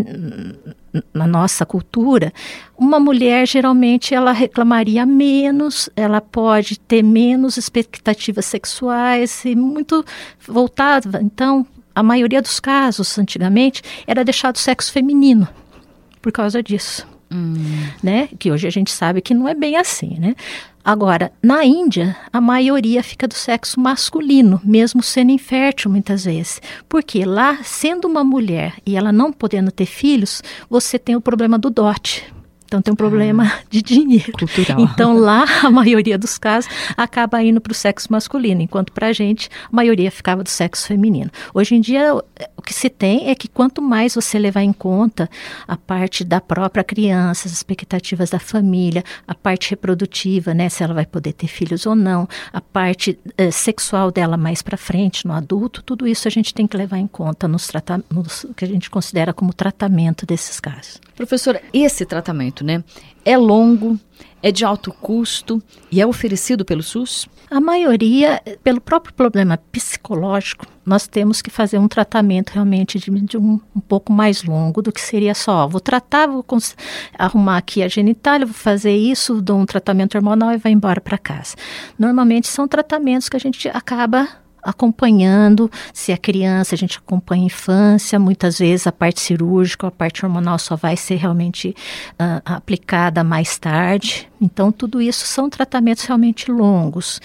na 1.13 1.27
nossa 1.27 1.65
cultura, 1.65 2.33
uma 2.77 2.99
mulher 2.99 3.47
geralmente 3.47 4.15
ela 4.15 4.31
reclamaria 4.31 5.05
menos, 5.05 5.89
ela 5.95 6.19
pode 6.19 6.79
ter 6.79 7.03
menos 7.03 7.57
expectativas 7.57 8.45
sexuais 8.45 9.45
e 9.45 9.55
muito 9.55 10.03
voltada. 10.47 11.21
Então, 11.21 11.65
a 11.93 12.01
maioria 12.01 12.41
dos 12.41 12.59
casos 12.59 13.17
antigamente 13.17 13.81
era 14.05 14.23
deixado 14.23 14.55
o 14.55 14.59
sexo 14.59 14.91
feminino 14.91 15.47
por 16.21 16.31
causa 16.31 16.61
disso. 16.63 17.07
Hum. 17.31 17.55
Né? 18.01 18.29
Que 18.39 18.51
hoje 18.51 18.67
a 18.67 18.69
gente 18.69 18.91
sabe 18.91 19.21
que 19.21 19.33
não 19.33 19.47
é 19.47 19.53
bem 19.53 19.75
assim, 19.75 20.17
né? 20.19 20.35
Agora, 20.87 21.33
na 21.43 21.65
Índia, 21.65 22.15
a 22.31 22.39
maioria 22.39 23.03
fica 23.03 23.27
do 23.27 23.33
sexo 23.33 23.77
masculino, 23.77 24.61
mesmo 24.63 25.03
sendo 25.03 25.31
infértil 25.33 25.91
muitas 25.91 26.23
vezes. 26.23 26.61
Porque 26.87 27.25
lá, 27.25 27.59
sendo 27.61 28.07
uma 28.07 28.23
mulher 28.23 28.75
e 28.85 28.95
ela 28.95 29.11
não 29.11 29.33
podendo 29.33 29.69
ter 29.69 29.85
filhos, 29.85 30.41
você 30.69 30.97
tem 30.97 31.13
o 31.13 31.19
problema 31.19 31.59
do 31.59 31.69
dote. 31.69 32.33
Então 32.67 32.81
tem 32.81 32.93
um 32.93 32.97
problema 32.97 33.45
ah, 33.45 33.59
de 33.69 33.81
dinheiro. 33.81 34.33
Cultural. 34.33 34.79
Então 34.79 35.17
lá 35.17 35.45
a 35.63 35.71
maioria 35.71 36.17
dos 36.17 36.37
casos 36.37 36.69
acaba 36.95 37.41
indo 37.41 37.61
para 37.61 37.71
o 37.71 37.75
sexo 37.75 38.11
masculino, 38.11 38.61
enquanto 38.61 38.91
para 38.91 39.07
a 39.07 39.13
gente 39.13 39.49
a 39.71 39.75
maioria 39.75 40.11
ficava 40.11 40.43
do 40.43 40.49
sexo 40.49 40.85
feminino. 40.85 41.31
Hoje 41.53 41.75
em 41.75 41.81
dia 41.81 42.13
o 42.13 42.61
que 42.61 42.73
se 42.73 42.89
tem 42.89 43.29
é 43.29 43.35
que 43.35 43.47
quanto 43.47 43.81
mais 43.81 44.15
você 44.15 44.37
levar 44.37 44.61
em 44.61 44.73
conta 44.73 45.29
a 45.65 45.77
parte 45.77 46.23
da 46.23 46.41
própria 46.41 46.83
criança, 46.83 47.47
as 47.47 47.53
expectativas 47.53 48.29
da 48.29 48.39
família, 48.39 49.03
a 49.25 49.33
parte 49.33 49.69
reprodutiva, 49.69 50.53
né, 50.53 50.67
se 50.67 50.83
ela 50.83 50.93
vai 50.93 51.05
poder 51.05 51.33
ter 51.33 51.47
filhos 51.47 51.85
ou 51.85 51.95
não, 51.95 52.27
a 52.51 52.59
parte 52.59 53.17
eh, 53.37 53.49
sexual 53.49 54.11
dela 54.11 54.35
mais 54.35 54.61
para 54.61 54.77
frente 54.77 55.25
no 55.25 55.33
adulto, 55.33 55.81
tudo 55.81 56.05
isso 56.05 56.27
a 56.27 56.31
gente 56.31 56.53
tem 56.53 56.67
que 56.67 56.75
levar 56.75 56.97
em 56.97 57.07
conta 57.07 57.47
nos, 57.47 57.71
nos 58.11 58.45
que 58.55 58.65
a 58.65 58.67
gente 58.67 58.89
considera 58.89 59.33
como 59.33 59.53
tratamento 59.53 60.25
desses 60.25 60.59
casos. 60.59 60.99
Professora, 61.15 61.61
esse 61.73 62.05
tratamento, 62.05 62.56
né, 62.63 62.83
é 63.23 63.37
longo, 63.37 63.99
é 64.41 64.51
de 64.51 64.63
alto 64.63 64.91
custo 64.91 65.61
e 65.91 66.01
é 66.01 66.07
oferecido 66.07 66.63
pelo 66.63 66.83
SUS? 66.83 67.27
A 67.49 67.61
maioria, 67.61 68.41
pelo 68.63 68.81
próprio 68.81 69.13
problema 69.13 69.57
psicológico, 69.71 70.65
nós 70.85 71.07
temos 71.07 71.41
que 71.41 71.49
fazer 71.49 71.77
um 71.77 71.87
tratamento 71.87 72.51
realmente 72.51 72.99
de, 72.99 73.09
de 73.21 73.37
um, 73.37 73.59
um, 73.75 73.79
pouco 73.79 74.11
mais 74.11 74.43
longo 74.43 74.81
do 74.81 74.91
que 74.91 74.99
seria 74.99 75.33
só, 75.33 75.63
ó, 75.63 75.67
vou 75.67 75.79
tratar, 75.79 76.27
vou 76.27 76.45
arrumar 77.17 77.57
aqui 77.57 77.81
a 77.81 77.87
genitália, 77.87 78.45
vou 78.45 78.53
fazer 78.53 78.95
isso, 78.95 79.41
dou 79.41 79.57
um 79.57 79.65
tratamento 79.65 80.15
hormonal 80.15 80.51
e 80.53 80.57
vai 80.57 80.71
embora 80.71 80.99
para 80.99 81.17
casa. 81.17 81.55
Normalmente 81.97 82.47
são 82.47 82.67
tratamentos 82.67 83.29
que 83.29 83.37
a 83.37 83.39
gente 83.39 83.69
acaba 83.69 84.27
acompanhando 84.61 85.69
se 85.93 86.11
a 86.11 86.17
criança, 86.17 86.75
a 86.75 86.77
gente 86.77 86.97
acompanha 86.97 87.43
a 87.43 87.45
infância, 87.45 88.19
muitas 88.19 88.59
vezes 88.59 88.87
a 88.87 88.91
parte 88.91 89.19
cirúrgica, 89.19 89.87
a 89.87 89.91
parte 89.91 90.25
hormonal 90.25 90.59
só 90.59 90.75
vai 90.75 90.97
ser 90.97 91.15
realmente 91.15 91.75
uh, 92.13 92.41
aplicada 92.45 93.23
mais 93.23 93.57
tarde. 93.57 94.29
Então, 94.39 94.71
tudo 94.71 95.01
isso 95.01 95.25
são 95.25 95.49
tratamentos 95.49 96.03
realmente 96.03 96.51
longos. 96.51 97.19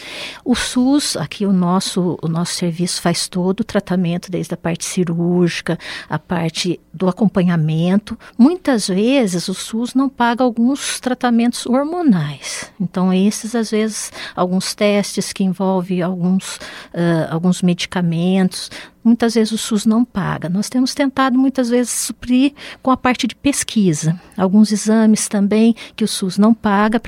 O 0.44 0.54
SUS, 0.54 1.16
aqui 1.16 1.44
o 1.44 1.52
nosso, 1.52 2.18
o 2.22 2.28
nosso 2.28 2.54
serviço 2.54 3.02
faz 3.02 3.28
todo 3.28 3.60
o 3.60 3.64
tratamento, 3.64 4.30
desde 4.30 4.54
a 4.54 4.56
parte 4.56 4.84
cirúrgica, 4.84 5.78
a 6.08 6.18
parte 6.18 6.80
do 6.92 7.08
acompanhamento. 7.08 8.18
Muitas 8.38 8.88
vezes 8.88 9.48
o 9.48 9.54
SUS 9.54 9.94
não 9.94 10.08
paga 10.08 10.42
alguns 10.42 11.00
tratamentos 11.00 11.66
hormonais. 11.66 12.72
Então, 12.80 13.12
esses, 13.12 13.54
às 13.54 13.70
vezes, 13.70 14.10
alguns 14.34 14.74
testes 14.74 15.32
que 15.32 15.44
envolvem 15.44 16.00
alguns 16.00 16.56
uh, 16.56 17.31
alguns 17.32 17.62
medicamentos, 17.62 18.70
muitas 19.04 19.34
vezes 19.34 19.52
o 19.52 19.58
SUS 19.58 19.84
não 19.86 20.04
paga. 20.04 20.48
Nós 20.48 20.68
temos 20.68 20.94
tentado 20.94 21.38
muitas 21.38 21.68
vezes 21.68 21.90
suprir 21.90 22.52
com 22.82 22.90
a 22.90 22.96
parte 22.96 23.26
de 23.26 23.34
pesquisa. 23.34 24.20
Alguns 24.36 24.70
exames 24.70 25.28
também 25.28 25.74
que 25.96 26.04
o 26.04 26.08
SUS 26.08 26.38
não 26.38 26.54
paga 26.54 27.00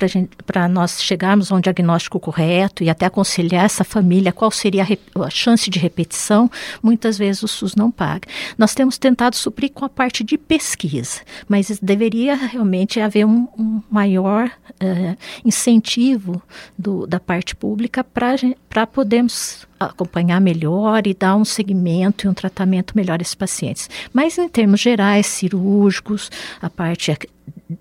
para 0.44 0.68
nós 0.68 1.02
chegarmos 1.02 1.52
a 1.52 1.56
um 1.56 1.60
diagnóstico 1.60 2.18
correto 2.18 2.82
e 2.82 2.90
até 2.90 3.06
aconselhar 3.06 3.64
essa 3.64 3.84
família 3.84 4.32
qual 4.32 4.50
seria 4.50 4.84
a, 4.84 5.24
a, 5.24 5.30
chance 5.30 5.70
de 5.70 5.78
repetição, 5.78 6.50
muitas 6.82 7.18
vezes 7.18 7.42
o 7.42 7.48
SUS 7.48 7.74
não 7.74 7.90
paga. 7.90 8.28
Nós 8.56 8.74
temos 8.74 8.98
tentado 8.98 9.36
suprir 9.36 9.70
com 9.72 9.84
a 9.84 9.88
parte 9.88 10.24
de 10.24 10.36
pesquisa, 10.36 11.20
mas 11.48 11.78
deveria 11.80 12.34
realmente 12.34 13.00
haver 13.00 13.26
um, 13.26 13.46
um 13.58 13.82
maior 13.90 14.46
uh, 14.48 15.16
incentivo 15.44 16.42
do, 16.78 17.06
da 17.06 17.20
parte 17.20 17.54
pública 17.54 18.02
para 18.04 18.86
podermos 18.86 19.66
acompanhar 20.04 20.40
melhor 20.40 21.06
e 21.06 21.14
dar 21.14 21.34
um 21.34 21.44
segmento 21.44 22.26
e 22.26 22.28
um 22.28 22.34
tratamento 22.34 22.94
melhor 22.94 23.18
a 23.18 23.22
esses 23.22 23.34
pacientes. 23.34 23.88
Mas 24.12 24.38
em 24.38 24.48
termos 24.48 24.80
gerais, 24.80 25.26
cirúrgicos, 25.26 26.30
a 26.60 26.68
parte 26.68 27.16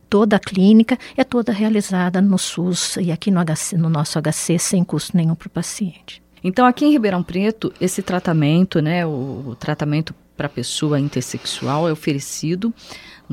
toda 0.09 0.37
a 0.37 0.39
clínica 0.39 0.97
é 1.15 1.23
toda 1.23 1.51
realizada 1.51 2.21
no 2.21 2.39
SUS 2.39 2.95
e 2.97 3.11
aqui 3.11 3.29
no, 3.29 3.43
HC, 3.43 3.77
no 3.77 3.89
nosso 3.89 4.19
HC 4.19 4.57
sem 4.57 4.83
custo 4.83 5.15
nenhum 5.15 5.35
para 5.35 5.47
o 5.47 5.51
paciente. 5.51 6.23
Então, 6.43 6.65
aqui 6.65 6.85
em 6.85 6.91
Ribeirão 6.91 7.23
Preto, 7.23 7.73
esse 7.79 8.01
tratamento, 8.01 8.81
né, 8.81 9.05
o, 9.05 9.43
o 9.47 9.55
tratamento 9.55 10.13
para 10.35 10.49
pessoa 10.49 10.99
intersexual 10.99 11.87
é 11.87 11.91
oferecido 11.91 12.73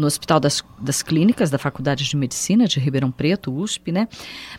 no 0.00 0.06
Hospital 0.06 0.40
das, 0.40 0.64
das 0.80 1.02
Clínicas 1.02 1.50
da 1.50 1.58
Faculdade 1.58 2.04
de 2.04 2.16
Medicina 2.16 2.66
de 2.66 2.80
Ribeirão 2.80 3.10
Preto, 3.10 3.52
USP, 3.52 3.92
né? 3.92 4.08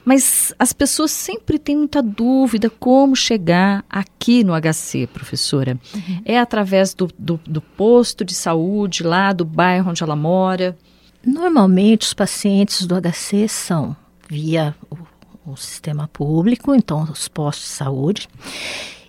Mas 0.05 0.53
as 0.57 0.71
pessoas 0.71 1.11
sempre 1.11 1.57
têm 1.57 1.75
muita 1.75 2.01
dúvida 2.01 2.69
como 2.69 3.15
chegar 3.15 3.83
aqui 3.89 4.43
no 4.43 4.53
HC, 4.53 5.07
professora. 5.07 5.79
Uhum. 5.93 6.21
É 6.23 6.39
através 6.39 6.93
do, 6.93 7.09
do, 7.17 7.39
do 7.45 7.61
posto 7.61 8.23
de 8.23 8.33
saúde 8.33 9.03
lá 9.03 9.33
do 9.33 9.43
bairro 9.43 9.89
onde 9.89 10.03
ela 10.03 10.15
mora? 10.15 10.77
Normalmente 11.25 12.07
os 12.07 12.13
pacientes 12.13 12.85
do 12.85 12.95
HC 12.95 13.47
são 13.47 13.95
via 14.29 14.75
o, 14.89 15.51
o 15.51 15.57
sistema 15.57 16.07
público, 16.07 16.73
então 16.73 17.03
os 17.03 17.27
postos 17.27 17.65
de 17.65 17.71
saúde, 17.71 18.29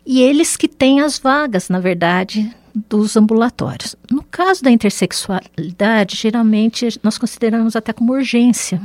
e 0.05 0.21
eles 0.21 0.57
que 0.57 0.67
têm 0.67 1.01
as 1.01 1.19
vagas, 1.19 1.69
na 1.69 1.79
verdade, 1.79 2.53
dos 2.75 3.17
ambulatórios. 3.17 3.97
No 4.11 4.23
caso 4.23 4.63
da 4.63 4.71
intersexualidade, 4.71 6.17
geralmente 6.17 6.99
nós 7.03 7.19
consideramos 7.19 7.77
até 7.77 7.93
como 7.93 8.13
urgência. 8.13 8.81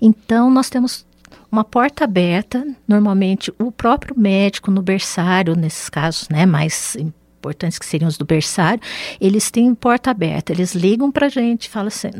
Então, 0.00 0.50
nós 0.50 0.68
temos 0.68 1.06
uma 1.50 1.64
porta 1.64 2.04
aberta, 2.04 2.64
normalmente 2.86 3.52
o 3.58 3.72
próprio 3.72 4.18
médico 4.18 4.70
no 4.70 4.82
berçário, 4.82 5.56
nesses 5.56 5.88
casos 5.88 6.28
né, 6.28 6.46
mais 6.46 6.96
importantes 6.96 7.78
que 7.78 7.86
seriam 7.86 8.08
os 8.08 8.18
do 8.18 8.24
berçário, 8.24 8.80
eles 9.20 9.50
têm 9.50 9.74
porta 9.74 10.10
aberta, 10.10 10.52
eles 10.52 10.74
ligam 10.74 11.10
para 11.10 11.26
a 11.26 11.30
gente, 11.30 11.68
falam 11.68 11.88
assim, 11.88 12.10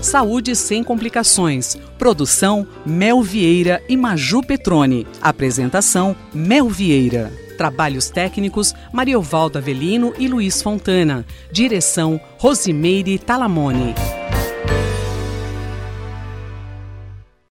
Saúde 0.00 0.56
sem 0.56 0.82
complicações. 0.82 1.76
Produção 1.98 2.66
Mel 2.86 3.22
Vieira 3.22 3.82
e 3.86 3.96
Maju 3.96 4.42
Petrone. 4.42 5.06
Apresentação 5.20 6.16
Mel 6.32 6.68
Vieira. 6.68 7.30
Trabalhos 7.58 8.08
técnicos 8.08 8.74
Mariovaldo 8.92 9.58
Avelino 9.58 10.14
e 10.18 10.26
Luiz 10.26 10.62
Fontana. 10.62 11.26
Direção 11.52 12.18
Rosimeire 12.38 13.18
Talamone. 13.18 13.94